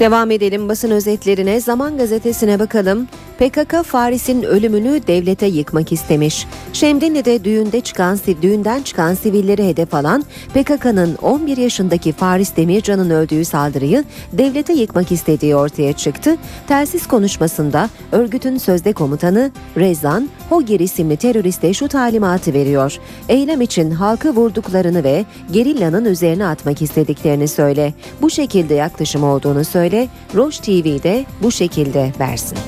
[0.00, 1.60] Devam edelim basın özetlerine.
[1.60, 3.08] Zaman gazetesine bakalım.
[3.38, 6.46] PKK Faris'in ölümünü devlete yıkmak istemiş.
[6.72, 10.24] Şemdinli'de düğünde çıkan düğünden çıkan sivilleri hedef alan
[10.54, 16.36] PKK'nın 11 yaşındaki Faris Demircan'ın öldüğü saldırıyı devlete yıkmak istediği ortaya çıktı.
[16.68, 22.98] Telsiz konuşmasında örgütün sözde komutanı Rezan Hogir isimli teröriste şu talimatı veriyor.
[23.28, 27.94] Eylem için halkı vurduklarını ve gerillanın üzerine atmak istediklerini söyle.
[28.22, 30.08] Bu şekilde yaklaşım olduğunu söyle.
[30.34, 32.58] Roş TV'de bu şekilde versin.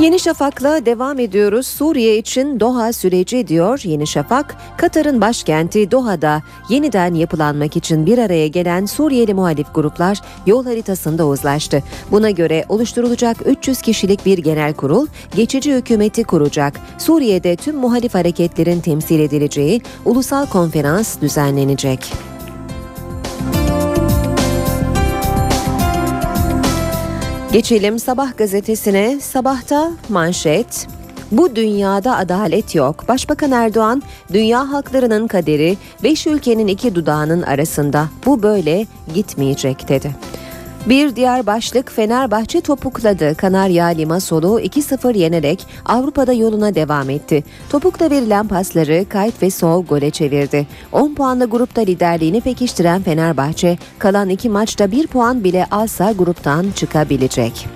[0.00, 1.66] Yeni Şafak'la devam ediyoruz.
[1.66, 4.56] Suriye için Doha süreci diyor Yeni Şafak.
[4.76, 11.82] Katar'ın başkenti Doha'da yeniden yapılanmak için bir araya gelen Suriyeli muhalif gruplar yol haritasında uzlaştı.
[12.10, 16.80] Buna göre oluşturulacak 300 kişilik bir genel kurul geçici hükümeti kuracak.
[16.98, 22.29] Suriye'de tüm muhalif hareketlerin temsil edileceği ulusal konferans düzenlenecek.
[27.52, 29.20] Geçelim Sabah gazetesine.
[29.20, 30.88] Sabahta manşet
[31.32, 33.08] bu dünyada adalet yok.
[33.08, 38.08] Başbakan Erdoğan, dünya halklarının kaderi beş ülkenin iki dudağının arasında.
[38.26, 40.16] Bu böyle gitmeyecek dedi.
[40.86, 43.34] Bir diğer başlık Fenerbahçe topukladı.
[43.34, 47.44] Kanarya Limasol'u 2-0 yenerek Avrupa'da yoluna devam etti.
[47.70, 50.66] Topukla verilen pasları Kayt ve Sol gole çevirdi.
[50.92, 57.66] 10 puanla grupta liderliğini pekiştiren Fenerbahçe kalan iki maçta 1 puan bile alsa gruptan çıkabilecek.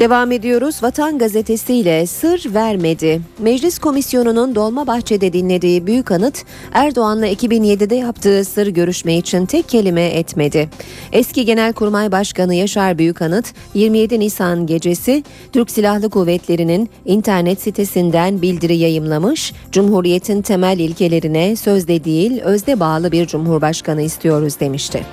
[0.00, 0.82] Devam ediyoruz.
[0.82, 3.20] Vatan Gazetesi ile sır vermedi.
[3.38, 10.68] Meclis Komisyonu'nun Dolmabahçe'de dinlediği büyük anıt Erdoğan'la 2007'de yaptığı sır görüşme için tek kelime etmedi.
[11.12, 19.52] Eski Genelkurmay Başkanı Yaşar Büyükanıt 27 Nisan gecesi Türk Silahlı Kuvvetleri'nin internet sitesinden bildiri yayımlamış.
[19.72, 25.06] Cumhuriyetin temel ilkelerine sözde değil özde bağlı bir cumhurbaşkanı istiyoruz demişti.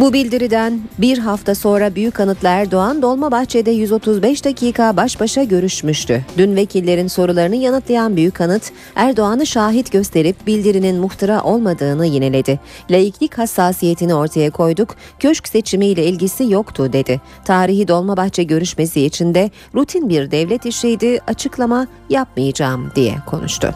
[0.00, 6.24] Bu bildiriden bir hafta sonra Büyük Anıtlı Erdoğan Dolmabahçe'de 135 dakika baş başa görüşmüştü.
[6.38, 12.60] Dün vekillerin sorularını yanıtlayan Büyük Anıt Erdoğan'ı şahit gösterip bildirinin muhtıra olmadığını yineledi.
[12.90, 17.20] Laiklik hassasiyetini ortaya koyduk, köşk seçimiyle ilgisi yoktu dedi.
[17.44, 23.74] Tarihi Dolmabahçe görüşmesi içinde rutin bir devlet işiydi, açıklama yapmayacağım diye konuştu.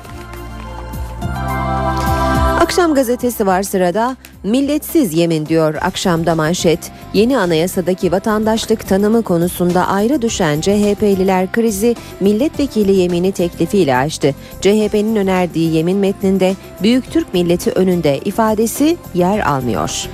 [2.60, 4.16] Akşam gazetesi var sırada.
[4.44, 6.92] Milletsiz yemin diyor akşamda manşet.
[7.14, 14.34] Yeni anayasadaki vatandaşlık tanımı konusunda ayrı düşen CHP'liler krizi milletvekili yemini teklifiyle açtı.
[14.60, 20.08] CHP'nin önerdiği yemin metninde Büyük Türk milleti önünde ifadesi yer almıyor.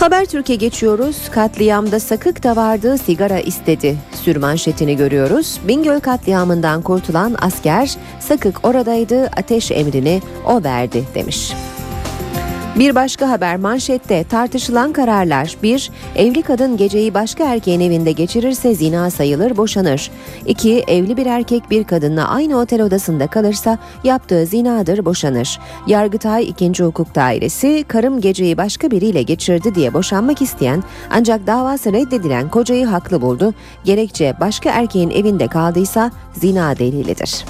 [0.00, 1.28] Haber Türkiye geçiyoruz.
[1.30, 3.96] Katliamda sakık da vardı sigara istedi.
[4.12, 5.60] Sürmanşetini görüyoruz.
[5.68, 11.52] Bingöl katliamından kurtulan asker sakık oradaydı ateş emrini o verdi demiş.
[12.78, 15.90] Bir başka haber manşette tartışılan kararlar 1.
[16.16, 20.10] Evli kadın geceyi başka erkeğin evinde geçirirse zina sayılır boşanır.
[20.46, 20.84] 2.
[20.88, 25.60] Evli bir erkek bir kadınla aynı otel odasında kalırsa yaptığı zinadır boşanır.
[25.86, 26.84] Yargıtay 2.
[26.84, 33.20] Hukuk Dairesi karım geceyi başka biriyle geçirdi diye boşanmak isteyen ancak davası reddedilen kocayı haklı
[33.20, 33.54] buldu.
[33.84, 37.44] Gerekçe başka erkeğin evinde kaldıysa zina delilidir.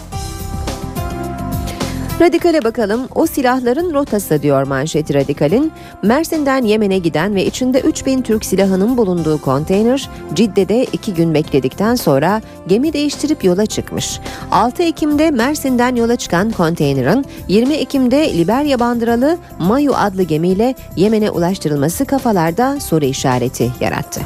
[2.21, 5.73] Radikale bakalım o silahların rotası diyor manşeti Radikal'in.
[6.03, 12.43] Mersin'den Yemen'e giden ve içinde 3000 Türk silahının bulunduğu konteyner Cidde'de 2 gün bekledikten sonra
[12.67, 14.21] gemi değiştirip yola çıkmış.
[14.51, 22.05] 6 Ekim'de Mersin'den yola çıkan konteynerin 20 Ekim'de Liberya bandıralı Mayu adlı gemiyle Yemen'e ulaştırılması
[22.05, 24.21] kafalarda soru işareti yarattı.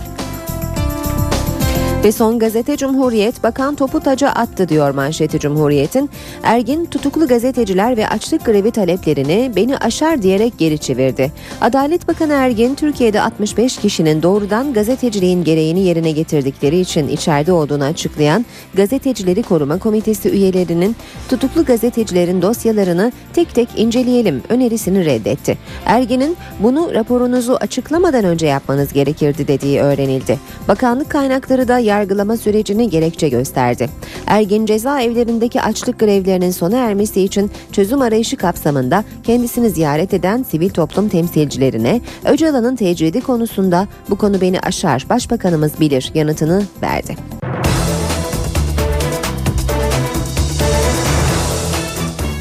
[2.05, 6.11] Ve son gazete Cumhuriyet bakan topu taca attı diyor manşeti Cumhuriyet'in.
[6.43, 11.33] Ergin tutuklu gazeteciler ve açlık grevi taleplerini beni aşar diyerek geri çevirdi.
[11.61, 18.47] Adalet Bakanı Ergin Türkiye'de 65 kişinin doğrudan gazeteciliğin gereğini yerine getirdikleri için içeride olduğunu açıklayan
[18.75, 20.97] Gazetecileri Koruma Komitesi üyelerinin
[21.29, 25.59] tutuklu gazetecilerin dosyalarını tek tek inceleyelim önerisini reddetti.
[25.87, 30.39] Ergin'in bunu raporunuzu açıklamadan önce yapmanız gerekirdi dediği öğrenildi.
[30.69, 33.89] Bakanlık kaynakları da yargılama sürecini gerekçe gösterdi.
[34.27, 41.09] Ergin cezaevlerindeki açlık grevlerinin sona ermesi için çözüm arayışı kapsamında kendisini ziyaret eden sivil toplum
[41.09, 47.17] temsilcilerine Öcalan'ın tecridi konusunda bu konu beni aşar başbakanımız bilir yanıtını verdi.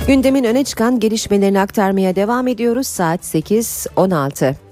[0.08, 2.88] Gündemin öne çıkan gelişmelerini aktarmaya devam ediyoruz.
[2.88, 4.71] Saat 8.16.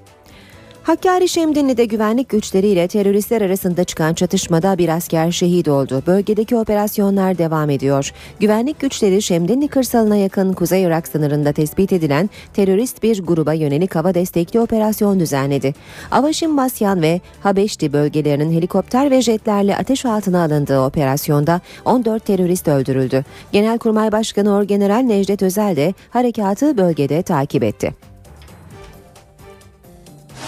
[0.90, 6.02] Hakkari Şemdinli'de güvenlik güçleriyle teröristler arasında çıkan çatışmada bir asker şehit oldu.
[6.06, 8.12] Bölgedeki operasyonlar devam ediyor.
[8.40, 14.14] Güvenlik güçleri Şemdinli kırsalına yakın Kuzey Irak sınırında tespit edilen terörist bir gruba yönelik hava
[14.14, 15.74] destekli operasyon düzenledi.
[16.10, 23.24] Avaşin Basyan ve Habeşti bölgelerinin helikopter ve jetlerle ateş altına alındığı operasyonda 14 terörist öldürüldü.
[23.52, 28.09] Genelkurmay Başkanı Orgeneral Necdet Özel de harekatı bölgede takip etti.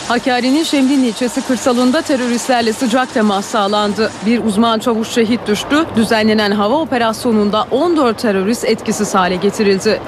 [0.09, 4.11] Hakkari'nin Şemdinli ilçesi kırsalında teröristlerle sıcak temas sağlandı.
[4.27, 5.85] Bir uzman çavuş şehit düştü.
[5.97, 10.01] Düzenlenen hava operasyonunda 14 terörist etkisiz hale getirildi.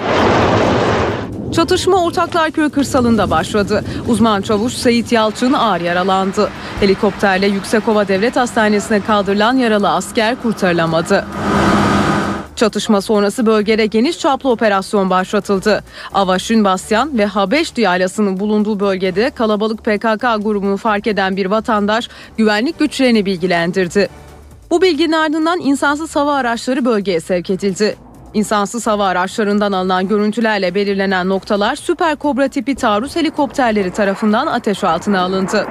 [1.55, 3.85] Çatışma Ortaklarköy kırsalında başladı.
[4.09, 6.51] Uzman çavuş Seyit Yalçın ağır yaralandı.
[6.80, 11.24] Helikopterle Yüksekova Devlet Hastanesi'ne kaldırılan yaralı asker kurtarılamadı.
[12.57, 15.84] Çatışma sonrası bölgede geniş çaplı operasyon başlatıldı.
[16.14, 22.78] Avaşin Basyan ve Habeşti yaylasının bulunduğu bölgede kalabalık PKK grubunu fark eden bir vatandaş güvenlik
[22.78, 24.09] güçlerini bilgilendirdi.
[24.70, 27.96] Bu bilginin ardından insansız hava araçları bölgeye sevk edildi.
[28.34, 35.20] İnsansız hava araçlarından alınan görüntülerle belirlenen noktalar Süper Kobra tipi taarruz helikopterleri tarafından ateş altına
[35.20, 35.66] alındı.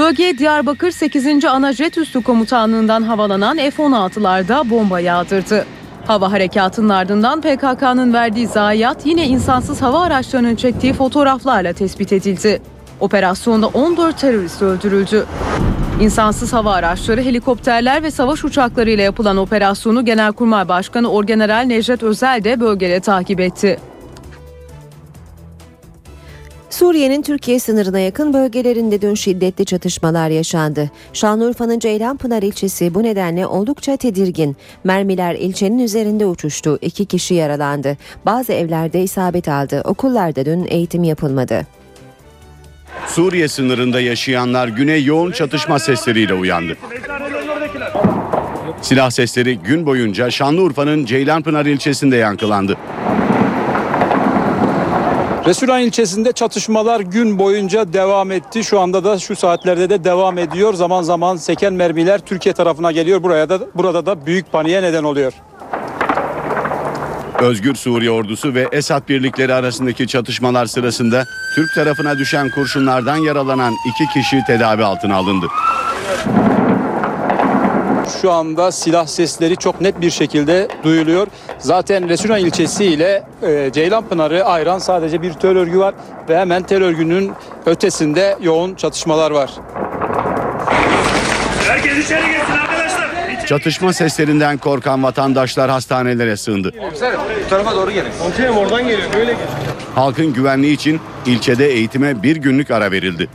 [0.00, 1.44] Bölgeye Diyarbakır 8.
[1.44, 5.66] Ana Jet Üssü Komutanlığı'ndan havalanan F-16'lar da bomba yağdırdı.
[6.06, 12.62] Hava harekatının ardından PKK'nın verdiği zayiat yine insansız hava araçlarının çektiği fotoğraflarla tespit edildi.
[13.00, 15.26] Operasyonda 14 terörist öldürüldü.
[16.00, 22.60] İnsansız hava araçları, helikopterler ve savaş uçaklarıyla yapılan operasyonu Genelkurmay Başkanı Orgeneral Necdet Özel de
[22.60, 23.89] bölgede takip etti.
[26.70, 30.90] Suriye'nin Türkiye sınırına yakın bölgelerinde dün şiddetli çatışmalar yaşandı.
[31.12, 34.56] Şanlıurfa'nın Ceylanpınar ilçesi bu nedenle oldukça tedirgin.
[34.84, 36.78] Mermiler ilçenin üzerinde uçuştu.
[36.82, 37.96] İki kişi yaralandı.
[38.26, 39.82] Bazı evlerde isabet aldı.
[39.84, 41.66] Okullarda dün eğitim yapılmadı.
[43.06, 46.76] Suriye sınırında yaşayanlar güne yoğun çatışma sesleriyle uyandı.
[48.82, 52.76] Silah sesleri gün boyunca Şanlıurfa'nın Ceylanpınar ilçesinde yankılandı.
[55.46, 58.64] Resulan ilçesinde çatışmalar gün boyunca devam etti.
[58.64, 60.74] Şu anda da şu saatlerde de devam ediyor.
[60.74, 63.22] Zaman zaman seken mermiler Türkiye tarafına geliyor.
[63.22, 65.32] Buraya da burada da büyük paniğe neden oluyor.
[67.40, 71.24] Özgür Suriye ordusu ve Esad birlikleri arasındaki çatışmalar sırasında
[71.54, 75.46] Türk tarafına düşen kurşunlardan yaralanan iki kişi tedavi altına alındı.
[78.22, 81.26] Şu anda silah sesleri çok net bir şekilde duyuluyor.
[81.58, 85.94] Zaten Resulan ilçesi ile e, Ceylanpınar'ı ayıran sadece bir tel örgü var
[86.28, 87.32] ve hemen tel örgünün
[87.66, 89.50] ötesinde yoğun çatışmalar var.
[91.68, 93.46] Herkes içeri girsin arkadaşlar.
[93.46, 96.72] Çatışma seslerinden korkan vatandaşlar hastanelere sığındı.
[97.44, 98.10] Bu tarafa doğru gelin.
[98.22, 99.08] Komiserim oradan geliyor.
[99.16, 99.42] Böyle gel.
[99.94, 103.28] Halkın güvenliği için ilçede eğitime bir günlük ara verildi.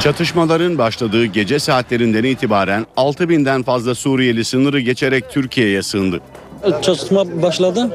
[0.00, 6.20] Çatışmaların başladığı gece saatlerinden itibaren 6000'den fazla Suriyeli sınırı geçerek Türkiye'ye sığındı.
[6.82, 7.90] Çatışma başladı.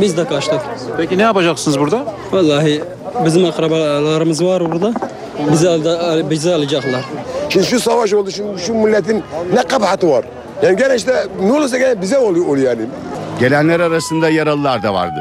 [0.00, 0.60] Biz de kaçtık.
[0.96, 2.04] Peki ne yapacaksınız burada?
[2.32, 2.82] Vallahi
[3.24, 4.94] bizim akrabalarımız var burada.
[5.52, 7.04] Bizi, al- bizi alacaklar.
[7.48, 9.22] Şimdi şu savaş oldu, şimdi şu milletin
[9.54, 10.24] ne kabahati var.
[10.62, 12.82] Yani gene işte ne olursa gene bize oluyor, oluyor yani.
[13.40, 15.20] Gelenler arasında yaralılar da vardı.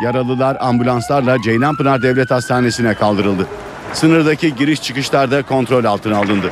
[0.00, 3.46] Yaralılar ambulanslarla Ceylanpınar Devlet Hastanesi'ne kaldırıldı.
[3.92, 6.50] Sınırdaki giriş çıkışlarda kontrol altına alındı.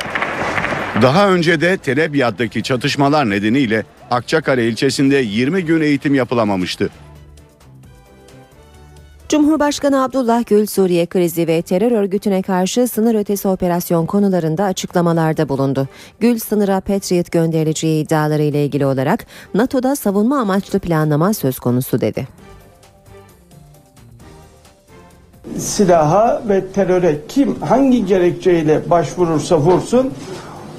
[1.01, 6.89] Daha önce de Telebiyattaki çatışmalar nedeniyle Akçakale ilçesinde 20 gün eğitim yapılamamıştı.
[9.29, 15.87] Cumhurbaşkanı Abdullah Gül Suriye krizi ve terör örgütüne karşı sınır ötesi operasyon konularında açıklamalarda bulundu.
[16.19, 22.27] Gül sınıra Patriot gönderileceği iddiaları ile ilgili olarak NATO'da savunma amaçlı planlama söz konusu dedi.
[25.57, 30.11] Silaha ve teröre kim hangi gerekçeyle başvurursa vursun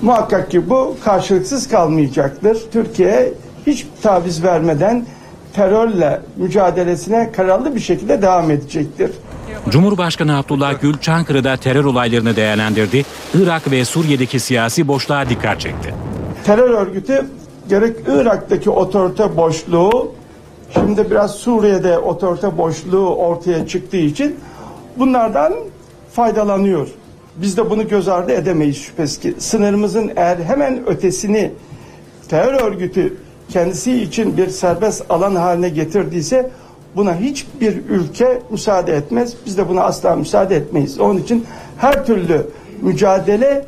[0.02, 2.58] muhakkak ki bu karşılıksız kalmayacaktır.
[2.72, 3.32] Türkiye
[3.66, 5.06] hiç taviz vermeden
[5.52, 9.10] terörle mücadelesine kararlı bir şekilde devam edecektir.
[9.68, 13.04] Cumhurbaşkanı Abdullah Gül Çankırı'da terör olaylarını değerlendirdi.
[13.34, 15.94] Irak ve Suriye'deki siyasi boşluğa dikkat çekti.
[16.44, 17.26] Terör örgütü
[17.68, 20.12] gerek Irak'taki otorite boşluğu
[20.74, 24.36] şimdi biraz Suriye'de otorite boşluğu ortaya çıktığı için
[24.98, 25.54] bunlardan
[26.12, 26.88] faydalanıyor.
[27.36, 29.34] Biz de bunu göz ardı edemeyiz şüphesiz ki.
[29.38, 31.52] Sınırımızın eğer hemen ötesini
[32.28, 33.16] terör örgütü
[33.48, 36.50] kendisi için bir serbest alan haline getirdiyse
[36.96, 39.34] buna hiçbir ülke müsaade etmez.
[39.46, 41.00] Biz de buna asla müsaade etmeyiz.
[41.00, 41.46] Onun için
[41.78, 42.46] her türlü
[42.82, 43.66] mücadele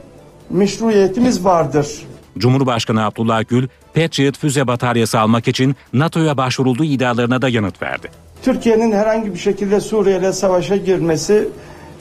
[0.50, 2.02] meşruiyetimiz vardır.
[2.38, 8.10] Cumhurbaşkanı Abdullah Gül, Patriot füze bataryası almak için NATO'ya başvurulduğu iddialarına da yanıt verdi.
[8.42, 11.48] Türkiye'nin herhangi bir şekilde Suriye ile savaşa girmesi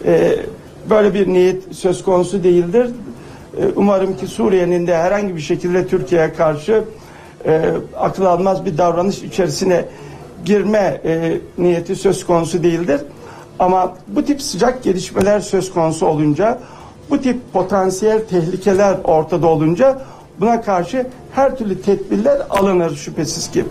[0.06, 0.36] e,
[0.90, 2.90] böyle bir niyet söz konusu değildir.
[3.58, 6.84] E, umarım ki Suriye'nin de herhangi bir şekilde Türkiye'ye karşı
[7.46, 7.62] e,
[7.98, 9.86] akıl almaz bir davranış içerisine
[10.46, 13.02] girme e, niyeti söz konusu değildir.
[13.60, 16.60] Ama bu tip sıcak gelişmeler söz konusu olunca,
[17.10, 20.02] bu tip potansiyel tehlikeler ortada olunca
[20.40, 23.66] buna karşı her türlü tedbirler alınır şüphesiz ki.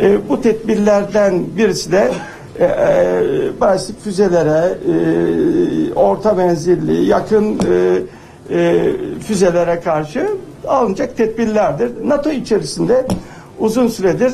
[0.00, 2.12] E, bu tedbirlerden birisi de
[2.58, 8.02] e, e, balistik füzelere, e, orta menzilli, yakın e,
[8.50, 10.28] e, füzelere karşı
[10.68, 12.08] alınacak tedbirlerdir.
[12.08, 13.06] NATO içerisinde
[13.58, 14.32] uzun süredir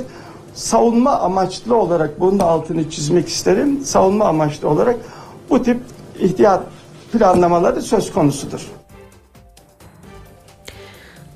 [0.54, 3.84] savunma amaçlı olarak bunun altını çizmek isterim.
[3.84, 4.96] Savunma amaçlı olarak
[5.50, 5.80] bu tip
[6.18, 6.62] ihtiyat
[7.12, 8.66] planlamaları söz konusudur.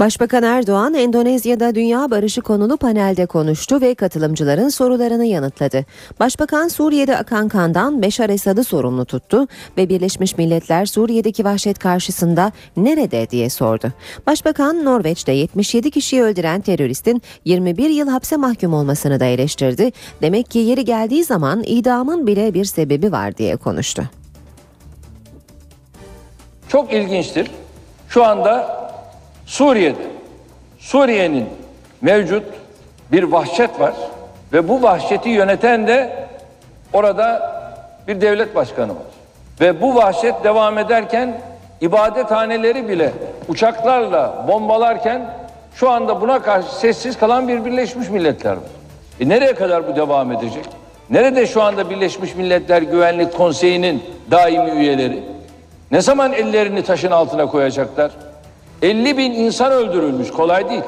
[0.05, 5.85] Başbakan Erdoğan Endonezya'da Dünya Barışı konulu panelde konuştu ve katılımcıların sorularını yanıtladı.
[6.21, 9.47] Başbakan Suriye'de akan kandan Beşar Esad'ı sorumlu tuttu
[9.77, 13.93] ve Birleşmiş Milletler Suriye'deki vahşet karşısında nerede diye sordu.
[14.27, 19.93] Başbakan Norveç'te 77 kişiyi öldüren teröristin 21 yıl hapse mahkum olmasını da eleştirdi.
[20.23, 24.03] Demek ki yeri geldiği zaman idamın bile bir sebebi var diye konuştu.
[26.69, 27.51] Çok ilginçtir.
[28.09, 28.85] Şu anda
[29.47, 30.07] Suriye'de,
[30.78, 31.47] Suriye'nin
[32.01, 32.42] mevcut
[33.12, 33.95] bir vahşet var
[34.53, 36.26] ve bu vahşeti yöneten de
[36.92, 37.55] orada
[38.09, 39.03] bir devlet başkanı var.
[39.61, 41.40] Ve bu vahşet devam ederken
[41.80, 43.12] ibadethaneleri bile
[43.49, 45.30] uçaklarla bombalarken
[45.74, 48.62] şu anda buna karşı sessiz kalan bir Birleşmiş Milletler var.
[49.20, 50.64] E nereye kadar bu devam edecek?
[51.11, 55.22] Nerede şu anda Birleşmiş Milletler Güvenlik Konseyi'nin daimi üyeleri?
[55.90, 58.11] Ne zaman ellerini taşın altına koyacaklar?
[58.83, 60.83] 50 bin insan öldürülmüş kolay değil.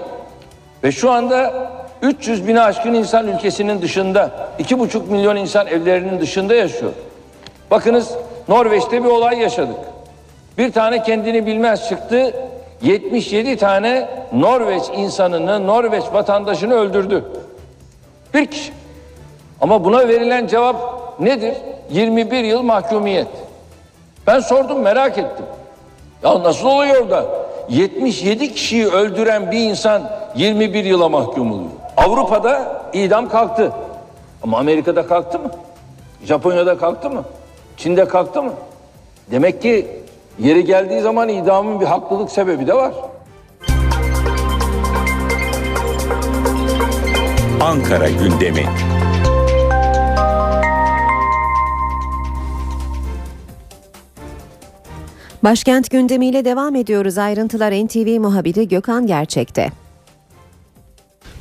[0.85, 1.71] Ve şu anda
[2.03, 6.93] 300 bini aşkın insan ülkesinin dışında, 2,5 milyon insan evlerinin dışında yaşıyor.
[7.71, 8.15] Bakınız
[8.49, 9.77] Norveç'te bir olay yaşadık.
[10.59, 12.35] Bir tane kendini bilmez çıktı,
[12.83, 17.25] 77 tane Norveç insanını, Norveç vatandaşını öldürdü.
[18.35, 18.73] Bir kişi.
[19.61, 20.77] Ama buna verilen cevap
[21.21, 21.55] nedir?
[21.91, 23.29] 21 yıl mahkumiyet.
[24.27, 25.47] Ben sordum merak ettim.
[26.25, 31.71] Ya nasıl oluyor da 77 kişiyi öldüren bir insan 21 yıla mahkum oluyor.
[31.97, 33.73] Avrupa'da idam kalktı.
[34.43, 35.51] Ama Amerika'da kalktı mı?
[36.25, 37.25] Japonya'da kalktı mı?
[37.77, 38.53] Çin'de kalktı mı?
[39.31, 39.87] Demek ki
[40.39, 42.93] yeri geldiği zaman idamın bir haklılık sebebi de var.
[47.61, 48.67] Ankara gündemi.
[55.45, 57.19] Başkent gündemiyle devam ediyoruz.
[57.19, 59.86] Ayrıntılar NTV muhabiri Gökhan Gerçek'te.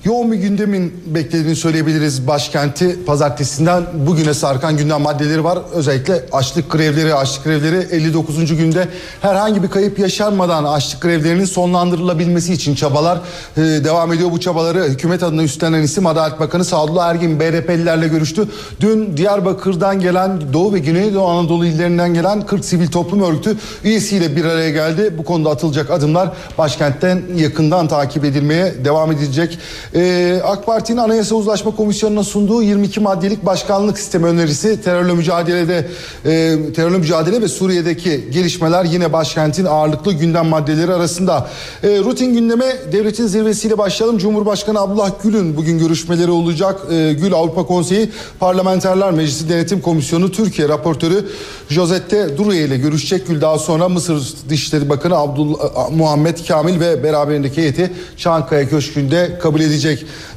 [0.06, 3.06] Yoğun bir gündemin beklediğini söyleyebiliriz başkenti.
[3.06, 5.60] Pazartesinden bugüne sarkan gündem maddeleri var.
[5.74, 8.58] Özellikle açlık grevleri, açlık grevleri 59.
[8.58, 8.88] günde
[9.22, 13.20] herhangi bir kayıp yaşanmadan açlık grevlerinin sonlandırılabilmesi için çabalar
[13.58, 14.32] e, devam ediyor.
[14.32, 18.48] Bu çabaları hükümet adına üstlenen isim Adalet Bakanı Sadullah Ergin BRP'lilerle görüştü.
[18.82, 24.46] Dün Diyarbakır'dan gelen Doğu ve Güneydoğu Anadolu illerinden gelen 40 sivil toplum örgütü üyesiyle bir
[24.46, 25.14] araya geldi.
[25.18, 29.60] Bu konuda atılacak adımlar başkentten yakından takip edilmeye devam edilecek.
[29.96, 35.88] Ee, AK Parti'nin Anayasa Uzlaşma Komisyonu'na sunduğu 22 maddelik başkanlık sistemi önerisi terörle mücadelede
[36.26, 41.48] e, terörle mücadele ve Suriye'deki gelişmeler yine başkentin ağırlıklı gündem maddeleri arasında.
[41.84, 44.18] E, rutin gündeme devletin zirvesiyle başlayalım.
[44.18, 46.82] Cumhurbaşkanı Abdullah Gül'ün bugün görüşmeleri olacak.
[46.92, 51.26] E, Gül Avrupa Konseyi Parlamenterler Meclisi Denetim Komisyonu Türkiye raportörü
[51.70, 53.28] Josette Duruye ile görüşecek.
[53.28, 55.58] Gül daha sonra Mısır Dışişleri Bakanı Abdullah
[55.92, 59.85] Muhammed Kamil ve beraberindeki heyeti Çankaya Köşkü'nde kabul edecek.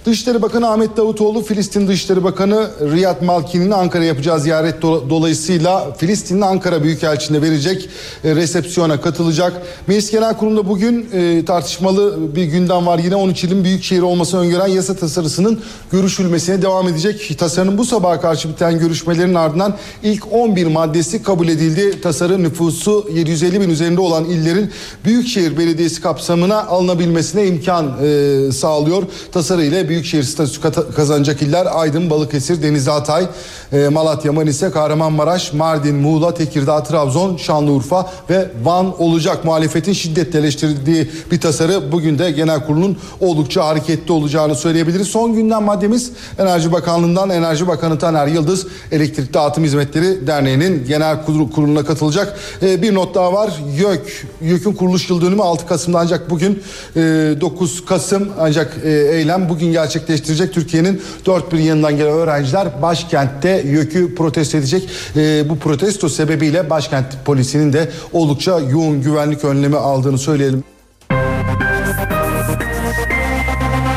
[0.06, 6.40] Dışişleri Bakanı Ahmet Davutoğlu Filistin Dışişleri Bakanı Riyad Malki'nin Ankara yapacağı ziyaret do- dolayısıyla Filistin'in
[6.40, 7.88] Ankara Büyükelçiliğine verecek
[8.24, 9.52] e, resepsiyona katılacak.
[9.86, 12.98] Meclis Genel Kurulu'nda bugün e, tartışmalı bir gündem var.
[12.98, 15.60] Yine 13 ilin büyük şehir olmasını öngören yasa tasarısının
[15.92, 17.38] görüşülmesine devam edecek.
[17.38, 22.00] Tasarının bu sabaha karşı biten görüşmelerin ardından ilk 11 maddesi kabul edildi.
[22.00, 24.70] Tasarı nüfusu 750 bin üzerinde olan illerin
[25.04, 29.02] Büyükşehir Belediyesi kapsamına alınabilmesine imkan e, sağlıyor.
[29.32, 30.60] Tasarı ile Büyükşehir statüsü
[30.96, 33.26] kazanacak iller Aydın, Balıkesir, Denizli, Hatay,
[33.72, 39.44] e, Malatya, Manisa, Kahramanmaraş, Mardin, Muğla, Tekirdağ, Trabzon, Şanlıurfa ve Van olacak.
[39.44, 45.08] Muhalefetin şiddetle eleştirdiği bir tasarı bugün de genel kurulun oldukça hareketli olacağını söyleyebiliriz.
[45.08, 51.50] Son gündem maddemiz Enerji Bakanlığı'ndan Enerji Bakanı Taner Yıldız Elektrik Dağıtım Hizmetleri Derneği'nin genel kurulu-
[51.52, 52.36] kuruluna katılacak.
[52.62, 53.50] E, bir not daha var.
[53.76, 56.62] YÖK, YÖK'ün kuruluş yıl dönümü 6 Kasım'da ancak bugün
[56.96, 60.54] e, 9 Kasım ancak e, eylem bugün gerçekleştirecek.
[60.54, 64.88] Türkiye'nin dört bir yanından gelen öğrenciler başkentte YÖK'ü protesto edecek.
[65.16, 70.64] E, bu protesto sebebiyle başkent polisinin de oldukça yoğun güvenlik önlemi aldığını söyleyelim.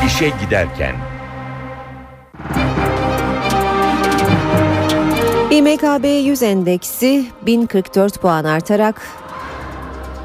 [0.06, 0.94] İşe giderken.
[5.50, 9.02] İMKB 100 endeksi 1044 puan artarak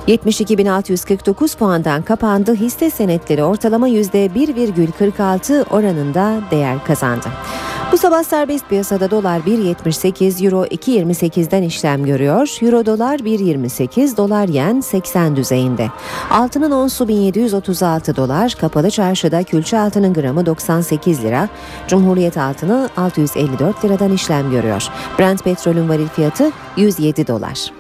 [0.08, 2.56] 72.649 puandan kapandı.
[2.56, 7.28] Hisse senetleri ortalama %1,46 oranında değer kazandı.
[7.92, 12.58] Bu sabah serbest piyasada dolar 1.78, euro 2.28'den işlem görüyor.
[12.62, 15.88] Euro dolar 1.28, dolar yen 80 düzeyinde.
[16.32, 21.50] Altının onsu 1736 dolar, kapalı çarşıda külçe altının gramı 98 lira,
[21.88, 24.88] Cumhuriyet altını 654 liradan işlem görüyor.
[25.20, 27.77] Brent petrolün varil fiyatı 107 dolar.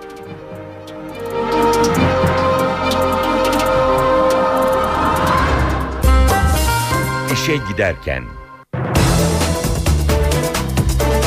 [7.48, 8.24] İşe giderken.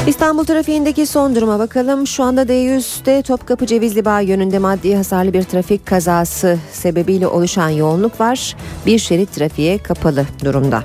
[0.06, 2.06] İstanbul trafiğindeki son duruma bakalım.
[2.06, 8.20] Şu anda D100'de Topkapı Cevizli Bağ yönünde maddi hasarlı bir trafik kazası sebebiyle oluşan yoğunluk
[8.20, 8.56] var.
[8.86, 10.84] Bir şerit trafiğe kapalı durumda.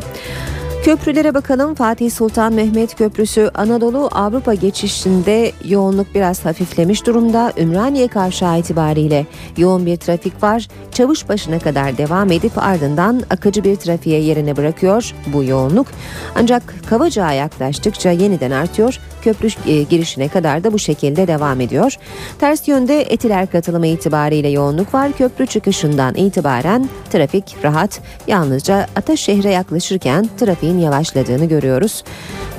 [0.86, 1.76] Köprülere bakalım.
[1.76, 7.54] Fatih Sultan Mehmet Köprüsü Anadolu Avrupa geçişinde yoğunluk biraz hafiflemiş durumda.
[7.58, 9.26] Ümraniye kavşağı itibariyle
[9.58, 10.68] yoğun bir trafik var.
[10.92, 15.88] Çavuşbaşı'na kadar devam edip ardından akıcı bir trafiğe yerine bırakıyor bu yoğunluk.
[16.36, 19.00] Ancak Kavacığa yaklaştıkça yeniden artıyor.
[19.22, 21.96] Köprü e, girişine kadar da bu şekilde devam ediyor.
[22.40, 25.12] Ters yönde Etiler katılımı itibariyle yoğunluk var.
[25.12, 28.02] Köprü çıkışından itibaren trafik rahat.
[28.28, 32.04] Yalnızca Ataşehir'e yaklaşırken trafiğin yavaşladığını görüyoruz.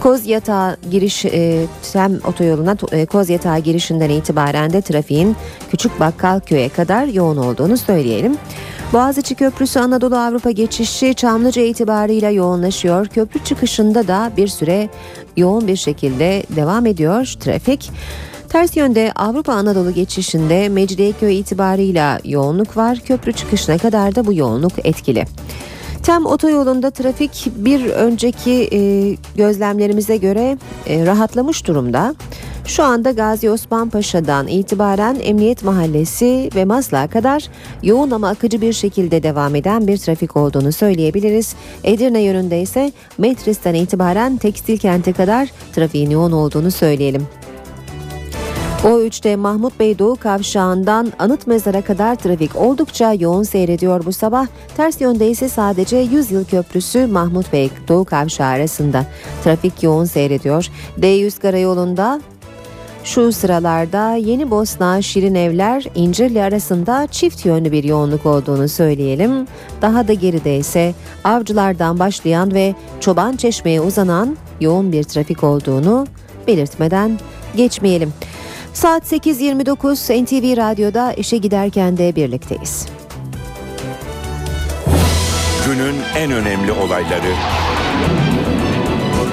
[0.01, 5.37] Kozyatağı giriş e, Tem otoyoluna e, Kozyatağı girişinden itibaren de trafiğin
[5.71, 8.37] Küçük Bakkalköy'e kadar yoğun olduğunu söyleyelim.
[8.93, 13.07] Boğaziçi Köprüsü Anadolu Avrupa geçişi Çamlıca itibariyle yoğunlaşıyor.
[13.07, 14.89] Köprü çıkışında da bir süre
[15.37, 17.91] yoğun bir şekilde devam ediyor trafik.
[18.49, 22.99] Ters yönde Avrupa Anadolu geçişinde Mecidiyeköy itibarıyla yoğunluk var.
[22.99, 25.25] Köprü çıkışına kadar da bu yoğunluk etkili.
[26.07, 28.81] Tem otoyolunda trafik bir önceki e,
[29.37, 32.15] gözlemlerimize göre e, rahatlamış durumda.
[32.65, 37.49] Şu anda Gazi Osman Paşa'dan itibaren Emniyet Mahallesi ve Maslak'a kadar
[37.83, 41.55] yoğun ama akıcı bir şekilde devam eden bir trafik olduğunu söyleyebiliriz.
[41.85, 47.27] Edirne yönünde ise Metris'ten itibaren Tekstil Kent'e kadar trafiğin yoğun olduğunu söyleyelim.
[48.85, 54.47] O3'te Mahmut Bey Doğu Kavşağı'ndan Anıt Mezar'a kadar trafik oldukça yoğun seyrediyor bu sabah.
[54.77, 59.07] Ters yönde ise sadece 100 yıl köprüsü Mahmut Bey Doğu Kavşağı arasında
[59.45, 60.67] trafik yoğun seyrediyor.
[61.01, 62.21] D100 karayolunda
[63.05, 69.47] şu sıralarda Yeni Bosna Şirin Evler İncirli arasında çift yönlü bir yoğunluk olduğunu söyleyelim.
[69.83, 76.07] Daha da geride ise Avcılardan başlayan ve Çoban Çeşme'ye uzanan yoğun bir trafik olduğunu
[76.47, 77.19] belirtmeden
[77.57, 78.13] geçmeyelim.
[78.77, 82.87] Saat 8.29 NTV Radyo'da işe giderken de birlikteyiz.
[85.67, 87.35] Günün en önemli olayları.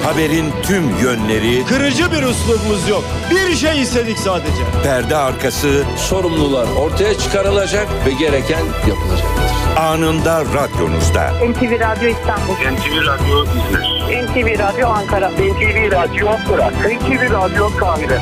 [0.04, 3.04] Haberin tüm yönleri, Kırıcı bir üslubumuz yok.
[3.30, 4.62] Bir şey istedik sadece.
[4.82, 9.53] perde arkası, Sorumlular ortaya çıkarılacak ve gereken yapılacaktır.
[9.76, 11.30] Anında radyonuzda.
[11.30, 12.54] NTV Radyo İstanbul.
[12.54, 14.24] NTV Radyo İzmir.
[14.24, 15.30] NTV Radyo Ankara.
[15.30, 16.72] NTV Radyo Irak.
[16.72, 18.18] NTV Radyo Kahire.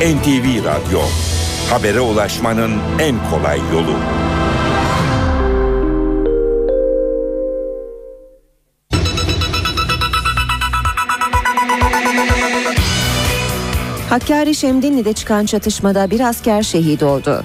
[0.00, 1.00] NTV Radyo.
[1.70, 3.94] Habere ulaşmanın en kolay yolu.
[14.10, 17.44] Hakkari Şemdinli'de çıkan çatışmada bir asker şehit oldu.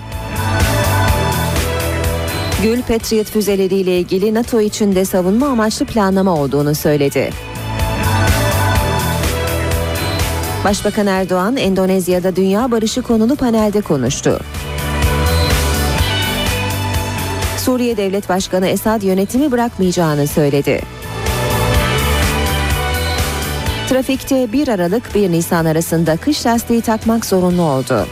[2.66, 7.30] Gül Patriot füzeleriyle ilgili NATO içinde savunma amaçlı planlama olduğunu söyledi.
[10.64, 14.40] Başbakan Erdoğan Endonezya'da Dünya Barışı konulu panelde konuştu.
[17.58, 20.82] Suriye Devlet Başkanı Esad yönetimi bırakmayacağını söyledi.
[23.90, 28.08] Trafikte 1 Aralık 1 Nisan arasında kış lastiği takmak zorunlu oldu.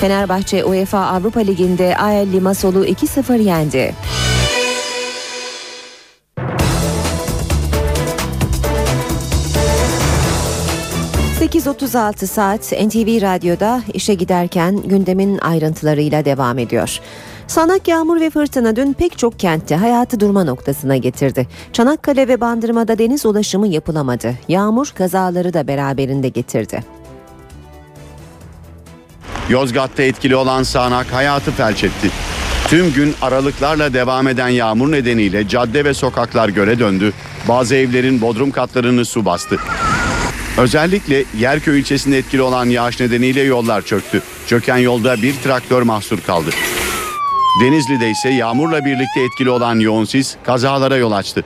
[0.00, 3.94] Fenerbahçe UEFA Avrupa Ligi'nde AEL Limassol'u 2-0 yendi.
[11.40, 17.00] ...8.36 saat NTV Radyo'da işe giderken gündemin ayrıntılarıyla devam ediyor.
[17.46, 21.46] Sanak yağmur ve fırtına dün pek çok kentte hayatı durma noktasına getirdi.
[21.72, 24.34] Çanakkale ve Bandırma'da deniz ulaşımı yapılamadı.
[24.48, 26.99] Yağmur kazaları da beraberinde getirdi.
[29.48, 32.10] Yozgat'ta etkili olan sağanak hayatı felç etti.
[32.68, 37.12] Tüm gün aralıklarla devam eden yağmur nedeniyle cadde ve sokaklar göle döndü.
[37.48, 39.56] Bazı evlerin bodrum katlarını su bastı.
[40.58, 44.22] Özellikle Yerköy ilçesinde etkili olan yağış nedeniyle yollar çöktü.
[44.46, 46.50] Çöken yolda bir traktör mahsur kaldı.
[47.62, 51.44] Denizli'de ise yağmurla birlikte etkili olan yoğun sis kazalara yol açtı.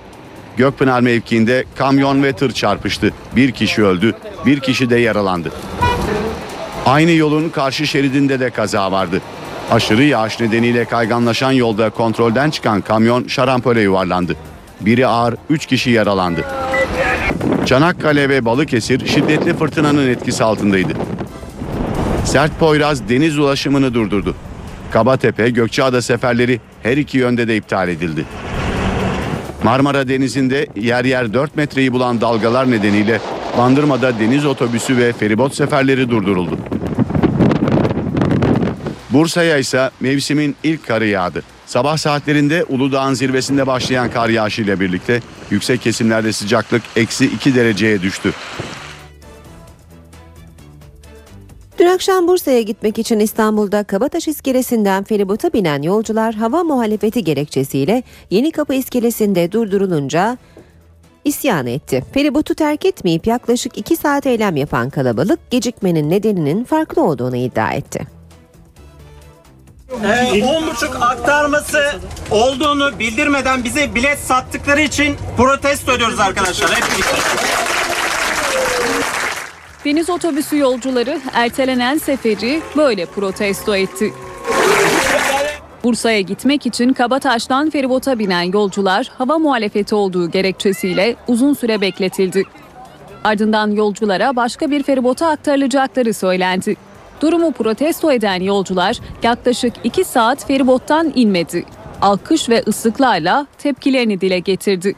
[0.56, 3.12] Gökpınar mevkiinde kamyon ve tır çarpıştı.
[3.36, 4.14] Bir kişi öldü,
[4.46, 5.52] bir kişi de yaralandı.
[6.86, 9.20] Aynı yolun karşı şeridinde de kaza vardı.
[9.70, 14.36] Aşırı yağış nedeniyle kayganlaşan yolda kontrolden çıkan kamyon şarampole yuvarlandı.
[14.80, 16.44] Biri ağır, 3 kişi yaralandı.
[17.66, 20.92] Çanakkale ve Balıkesir şiddetli fırtınanın etkisi altındaydı.
[22.24, 24.34] Sert Poyraz deniz ulaşımını durdurdu.
[24.90, 28.24] Kabatepe, Gökçeada seferleri her iki yönde de iptal edildi.
[29.62, 33.20] Marmara Denizi'nde yer yer 4 metreyi bulan dalgalar nedeniyle
[33.58, 36.58] Bandırma'da deniz otobüsü ve feribot seferleri durduruldu.
[39.10, 41.42] Bursa'ya ise mevsimin ilk karı yağdı.
[41.66, 45.20] Sabah saatlerinde Uludağ'ın zirvesinde başlayan kar yağışıyla birlikte
[45.50, 48.32] yüksek kesimlerde sıcaklık eksi 2 dereceye düştü.
[51.78, 58.74] Dün akşam Bursa'ya gitmek için İstanbul'da Kabataş iskelesinden feribota binen yolcular hava muhalefeti gerekçesiyle Yenikapı
[58.74, 60.38] iskelesinde durdurulunca
[61.24, 62.04] isyan etti.
[62.14, 68.06] Feribotu terk etmeyip yaklaşık 2 saat eylem yapan kalabalık gecikmenin nedeninin farklı olduğunu iddia etti.
[70.02, 77.16] Ee, 10.30 aktarması olduğunu bildirmeden bize bilet sattıkları için protesto ediyoruz arkadaşlar hep birlikte.
[79.84, 84.12] Deniz otobüsü yolcuları ertelenen seferi böyle protesto etti.
[85.84, 92.42] Bursa'ya gitmek için Kabataş'tan feribota binen yolcular hava muhalefeti olduğu gerekçesiyle uzun süre bekletildi.
[93.24, 96.76] Ardından yolculara başka bir feribota aktarılacakları söylendi.
[97.20, 101.64] Durumu protesto eden yolcular yaklaşık 2 saat feribottan inmedi.
[102.00, 104.94] Alkış ve ıslıklarla tepkilerini dile getirdi.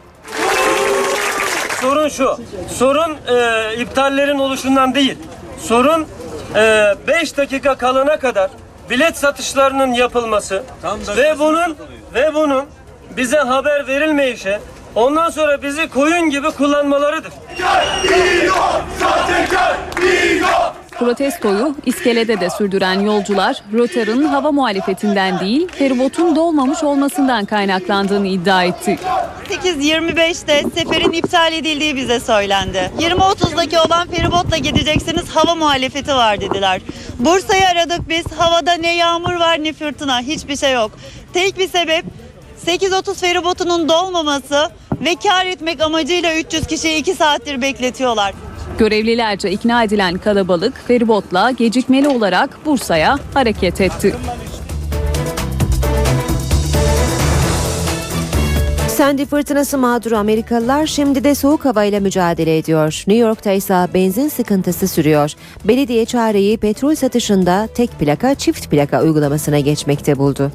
[1.80, 2.36] Sorun şu.
[2.68, 5.18] Sorun e, iptallerin oluşundan değil.
[5.58, 6.06] Sorun
[7.08, 8.50] 5 dakika kalana kadar
[8.90, 10.62] bilet satışlarının yapılması
[11.16, 11.76] ve bunun
[12.14, 12.64] ve bunun
[13.16, 14.60] bize haber verilmeyişe
[14.94, 17.32] ondan sonra bizi koyun gibi kullanmalarıdır.
[20.98, 28.98] Protestoyu iskelede de sürdüren yolcular rötarın hava muhalefetinden değil feribotun dolmamış olmasından kaynaklandığını iddia etti.
[29.50, 32.90] 8.25'te seferin iptal edildiği bize söylendi.
[32.98, 36.80] 20.30'daki olan feribotla gideceksiniz hava muhalefeti var dediler.
[37.18, 40.90] Bursa'yı aradık biz havada ne yağmur var ne fırtına hiçbir şey yok.
[41.32, 42.04] Tek bir sebep
[42.66, 44.70] 8.30 feribotunun dolmaması
[45.04, 48.32] ve kar etmek amacıyla 300 kişiyi 2 saattir bekletiyorlar.
[48.78, 54.14] Görevlilerce ikna edilen kalabalık feribotla gecikmeli olarak Bursa'ya hareket etti.
[58.88, 63.04] Sandy fırtınası mağduru Amerikalılar şimdi de soğuk havayla mücadele ediyor.
[63.06, 65.32] New York'ta ise benzin sıkıntısı sürüyor.
[65.64, 70.52] Belediye çareyi petrol satışında tek plaka çift plaka uygulamasına geçmekte buldu.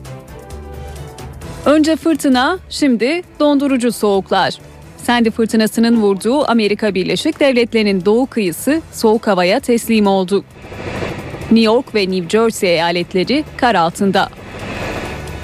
[1.65, 4.57] Önce fırtına, şimdi dondurucu soğuklar.
[5.03, 10.43] Sandy fırtınasının vurduğu Amerika Birleşik Devletleri'nin doğu kıyısı soğuk havaya teslim oldu.
[11.41, 14.29] New York ve New Jersey eyaletleri kar altında.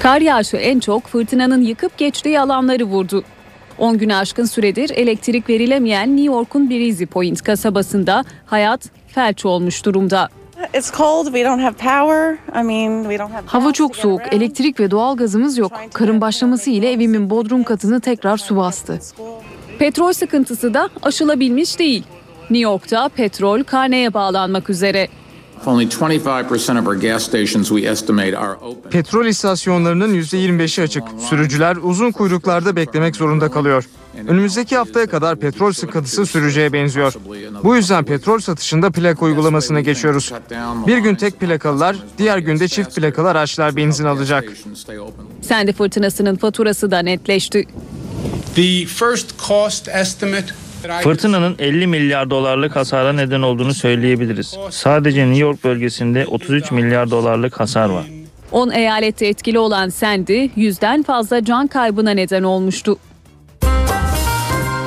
[0.02, 3.24] Kar yağışı en çok fırtınanın yıkıp geçtiği alanları vurdu.
[3.78, 10.28] 10 güne aşkın süredir elektrik verilemeyen New York'un Breezy Point kasabasında hayat felç olmuş durumda.
[13.46, 15.72] Hava çok soğuk, elektrik ve doğalgazımız yok.
[15.92, 19.00] Karın başlaması ile evimin bodrum katını tekrar su bastı.
[19.78, 22.02] Petrol sıkıntısı da aşılabilmiş değil.
[22.50, 25.08] New York'ta petrol karneye bağlanmak üzere.
[25.66, 28.90] Only 25% of our gas stations we estimate are open.
[28.90, 31.02] Petrol istasyonlarının %25'i açık.
[31.18, 33.84] Sürücüler uzun kuyruklarda beklemek zorunda kalıyor.
[34.28, 37.14] Önümüzdeki haftaya kadar petrol sıkıntısı süreceğe benziyor.
[37.64, 40.32] Bu yüzden petrol satışında plaka uygulamasına geçiyoruz.
[40.86, 44.44] Bir gün tek plakalılar, diğer günde çift plakalı araçlar benzin alacak.
[45.42, 47.66] Sandy fırtınasının faturası da netleşti.
[48.54, 50.46] The first cost estimate
[51.02, 54.56] Fırtınanın 50 milyar dolarlık hasara neden olduğunu söyleyebiliriz.
[54.70, 58.04] Sadece New York bölgesinde 33 milyar dolarlık hasar var.
[58.52, 62.98] 10 eyalette etkili olan Sandy yüzden fazla can kaybına neden olmuştu.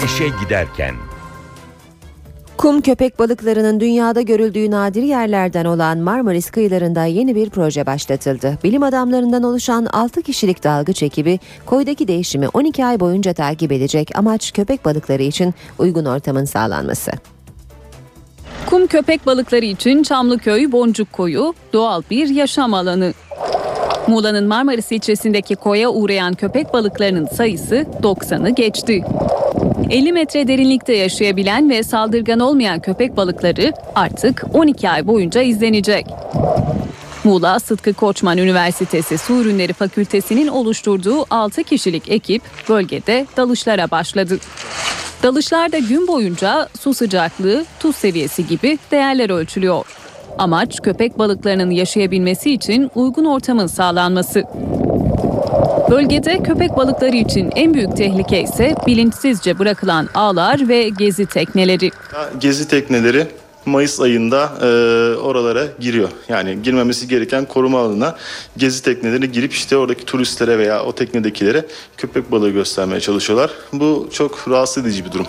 [0.05, 0.95] İşe giderken
[2.61, 8.57] Kum köpek balıklarının dünyada görüldüğü nadir yerlerden olan Marmaris kıyılarında yeni bir proje başlatıldı.
[8.63, 14.09] Bilim adamlarından oluşan 6 kişilik dalgıç ekibi koydaki değişimi 12 ay boyunca takip edecek.
[14.15, 17.11] Amaç köpek balıkları için uygun ortamın sağlanması.
[18.69, 23.13] Kum köpek balıkları için Çamlıköy Boncuk Koyu doğal bir yaşam alanı.
[24.07, 29.03] Muğla'nın Marmaris ilçesindeki koya uğrayan köpek balıklarının sayısı 90'ı geçti.
[29.91, 36.05] 50 metre derinlikte yaşayabilen ve saldırgan olmayan köpek balıkları artık 12 ay boyunca izlenecek.
[37.23, 44.39] Muğla Sıtkı Koçman Üniversitesi Su Ürünleri Fakültesi'nin oluşturduğu 6 kişilik ekip bölgede dalışlara başladı.
[45.23, 49.85] Dalışlarda gün boyunca su sıcaklığı, tuz seviyesi gibi değerler ölçülüyor.
[50.38, 54.43] Amaç köpek balıklarının yaşayabilmesi için uygun ortamın sağlanması.
[55.89, 61.91] Bölgede köpek balıkları için en büyük tehlike ise bilinçsizce bırakılan ağlar ve gezi tekneleri.
[62.39, 63.27] Gezi tekneleri
[63.65, 64.65] Mayıs ayında e,
[65.15, 66.09] oralara giriyor.
[66.29, 68.15] Yani girmemesi gereken koruma alanına
[68.57, 71.65] gezi tekneleri girip işte oradaki turistlere veya o teknedekilere
[71.97, 73.51] köpek balığı göstermeye çalışıyorlar.
[73.73, 75.27] Bu çok rahatsız edici bir durum.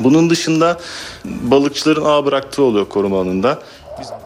[0.00, 0.78] Bunun dışında
[1.24, 3.62] balıkçıların ağ bıraktığı oluyor koruma alanında.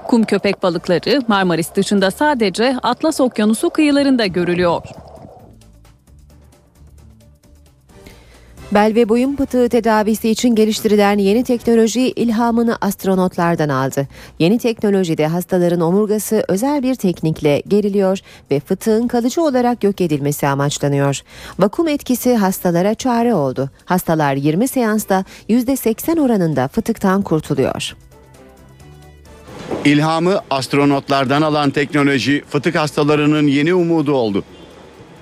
[0.08, 4.82] Kum köpek balıkları Marmaris dışında sadece Atlas Okyanusu kıyılarında görülüyor.
[8.74, 14.08] Bel ve boyun fıtığı tedavisi için geliştirilen yeni teknoloji ilhamını astronotlardan aldı.
[14.38, 18.18] Yeni teknolojide hastaların omurgası özel bir teknikle geriliyor
[18.50, 21.20] ve fıtığın kalıcı olarak yok edilmesi amaçlanıyor.
[21.58, 23.70] Vakum etkisi hastalara çare oldu.
[23.84, 27.96] Hastalar 20 seansta %80 oranında fıtıktan kurtuluyor.
[29.84, 34.44] İlhamı astronotlardan alan teknoloji fıtık hastalarının yeni umudu oldu.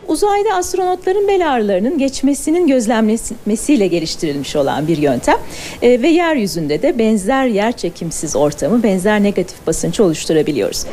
[0.08, 5.36] Uzayda astronotların bel ağrılarının geçmesinin gözlemlenmesiyle geliştirilmiş olan bir yöntem
[5.82, 10.84] e, ve yeryüzünde de benzer yer çekimsiz ortamı, benzer negatif basınç oluşturabiliyoruz.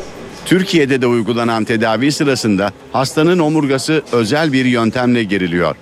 [0.46, 5.76] Türkiye'de de uygulanan tedavi sırasında hastanın omurgası özel bir yöntemle geriliyor.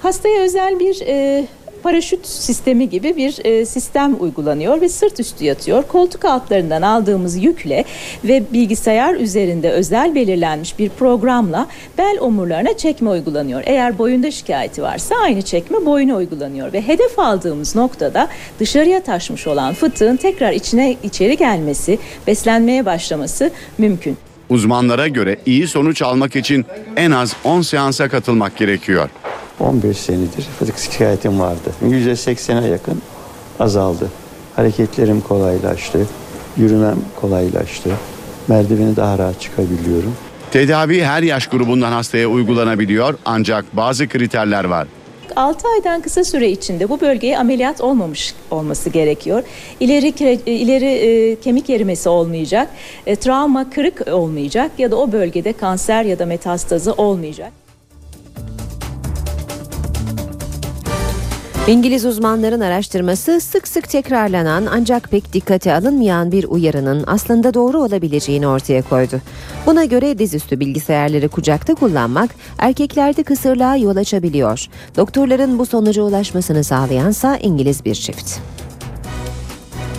[0.00, 1.46] Hastaya özel bir e,
[1.82, 5.82] paraşüt sistemi gibi bir e, sistem uygulanıyor ve sırt üstü yatıyor.
[5.82, 7.84] Koltuk altlarından aldığımız yükle
[8.24, 11.66] ve bilgisayar üzerinde özel belirlenmiş bir programla
[11.98, 13.62] bel omurlarına çekme uygulanıyor.
[13.66, 18.28] Eğer boyunda şikayeti varsa aynı çekme boyuna uygulanıyor ve hedef aldığımız noktada
[18.60, 24.16] dışarıya taşmış olan fıtığın tekrar içine içeri gelmesi, beslenmeye başlaması mümkün.
[24.50, 29.08] Uzmanlara göre iyi sonuç almak için en az 10 seansa katılmak gerekiyor.
[29.62, 31.72] 15 senedir fıtık şikayetim vardı.
[31.84, 33.02] %80'e yakın
[33.60, 34.10] azaldı.
[34.56, 36.06] Hareketlerim kolaylaştı.
[36.56, 37.90] Yürümem kolaylaştı.
[38.48, 40.14] Merdiveni daha rahat çıkabiliyorum.
[40.50, 44.88] Tedavi her yaş grubundan hastaya uygulanabiliyor ancak bazı kriterler var.
[45.36, 49.42] 6 aydan kısa süre içinde bu bölgeye ameliyat olmamış olması gerekiyor.
[49.80, 50.08] İleri
[50.46, 52.68] ileri e, kemik erimesi olmayacak,
[53.06, 57.52] e, travma kırık olmayacak ya da o bölgede kanser ya da metastazı olmayacak.
[61.68, 68.46] İngiliz uzmanların araştırması sık sık tekrarlanan ancak pek dikkate alınmayan bir uyarının aslında doğru olabileceğini
[68.46, 69.20] ortaya koydu.
[69.66, 74.66] Buna göre dizüstü bilgisayarları kucakta kullanmak erkeklerde kısırlığa yol açabiliyor.
[74.96, 78.38] Doktorların bu sonuca ulaşmasını sağlayansa İngiliz bir çift.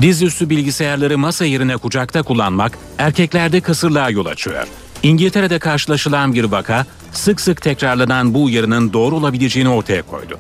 [0.02, 4.68] Dizüstü bilgisayarları masa yerine kucakta kullanmak erkeklerde kısırlığa yol açıyor.
[5.04, 10.38] İngiltere'de karşılaşılan bir vaka sık sık tekrarlanan bu uyarının doğru olabileceğini ortaya koydu.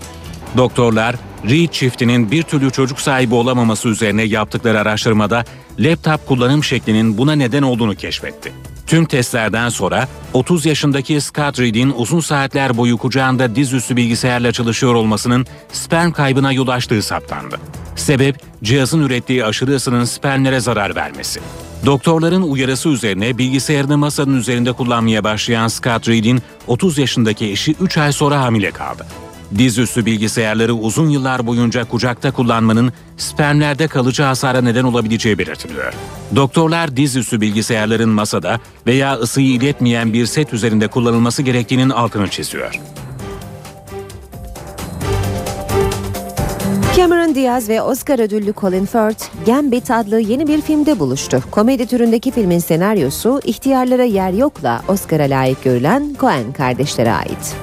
[0.57, 1.15] Doktorlar,
[1.49, 5.45] Reed çiftinin bir türlü çocuk sahibi olamaması üzerine yaptıkları araştırmada
[5.79, 8.51] laptop kullanım şeklinin buna neden olduğunu keşfetti.
[8.87, 15.45] Tüm testlerden sonra 30 yaşındaki Scott Reed'in uzun saatler boyu kucağında dizüstü bilgisayarla çalışıyor olmasının
[15.71, 17.59] sperm kaybına yol açtığı saptandı.
[17.95, 21.39] Sebep cihazın ürettiği aşırı ısının spermlere zarar vermesi.
[21.85, 28.11] Doktorların uyarısı üzerine bilgisayarını masanın üzerinde kullanmaya başlayan Scott Reed'in 30 yaşındaki eşi 3 ay
[28.11, 29.05] sonra hamile kaldı.
[29.57, 35.93] Dizüstü bilgisayarları uzun yıllar boyunca kucakta kullanmanın spermlerde kalıcı hasara neden olabileceği belirtiliyor.
[36.35, 42.79] Doktorlar dizüstü bilgisayarların masada veya ısıyı iletmeyen bir set üzerinde kullanılması gerektiğinin altını çiziyor.
[46.97, 51.43] Cameron Diaz ve Oscar ödüllü Colin Firth, Gambit adlı yeni bir filmde buluştu.
[51.51, 57.55] Komedi türündeki filmin senaryosu ihtiyarlara yer yokla Oscar'a layık görülen Coen kardeşlere ait.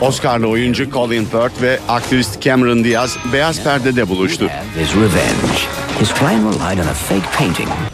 [0.00, 4.50] Oscar'lı oyuncu Colin Firth ve aktrist Cameron Diaz beyaz perdede buluştu.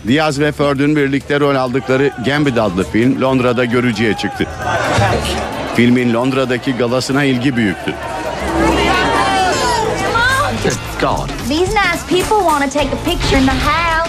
[0.09, 4.47] Diaz ve Firth'ün birlikte rol aldıkları Gambit adlı film Londra'da görücüye çıktı.
[5.77, 7.95] Filmin Londra'daki galasına ilgi büyüktü.
[11.49, 14.02] These nice people want to take a picture in the house.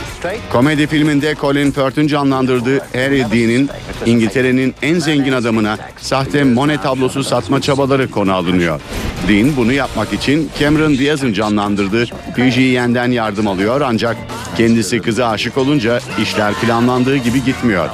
[0.51, 3.69] Komedi filminde Colin Firth'ün canlandırdığı Harry Dean'in
[4.05, 8.81] İngiltere'nin en zengin adamına sahte Monet tablosu satma çabaları konu alınıyor.
[9.27, 12.05] Dean bunu yapmak için Cameron Diaz'ın canlandırdığı
[12.35, 14.17] PG'yenden yardım alıyor ancak
[14.57, 17.89] kendisi kıza aşık olunca işler planlandığı gibi gitmiyor.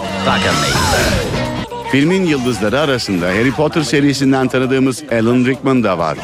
[1.91, 6.17] Filmin yıldızları arasında Harry Potter serisinden tanıdığımız Alan Rickman da var.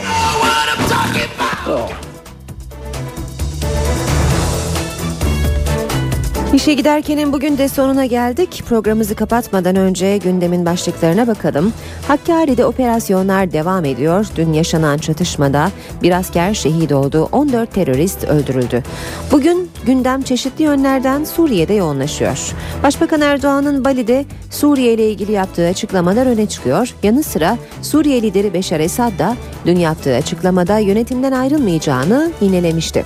[6.55, 8.63] İşe giderkenin bugün de sonuna geldik.
[8.67, 11.73] Programımızı kapatmadan önce gündemin başlıklarına bakalım.
[12.07, 14.27] Hakkari'de operasyonlar devam ediyor.
[14.35, 15.71] Dün yaşanan çatışmada
[16.03, 17.29] bir asker şehit oldu.
[17.31, 18.83] 14 terörist öldürüldü.
[19.31, 22.53] Bugün gündem çeşitli yönlerden Suriye'de yoğunlaşıyor.
[22.83, 26.93] Başbakan Erdoğan'ın Bali'de Suriye ile ilgili yaptığı açıklamalar öne çıkıyor.
[27.03, 33.05] Yanı sıra Suriye lideri Beşar Esad da dün yaptığı açıklamada yönetimden ayrılmayacağını yinelemişti.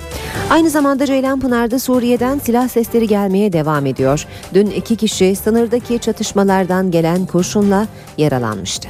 [0.50, 4.26] Aynı zamanda Ceylanpınar'da Suriye'den silah sesleri gelmeye devam ediyor.
[4.54, 7.86] Dün iki kişi sınırdaki çatışmalardan gelen kurşunla
[8.18, 8.88] yaralanmıştı.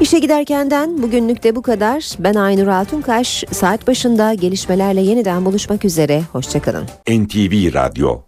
[0.00, 2.16] İşe giderkenden bugünlük de bu kadar.
[2.18, 3.44] Ben Aynur Altunkaş.
[3.50, 6.22] Saat başında gelişmelerle yeniden buluşmak üzere.
[6.32, 6.84] Hoşçakalın.
[7.08, 8.22] NTV Radyo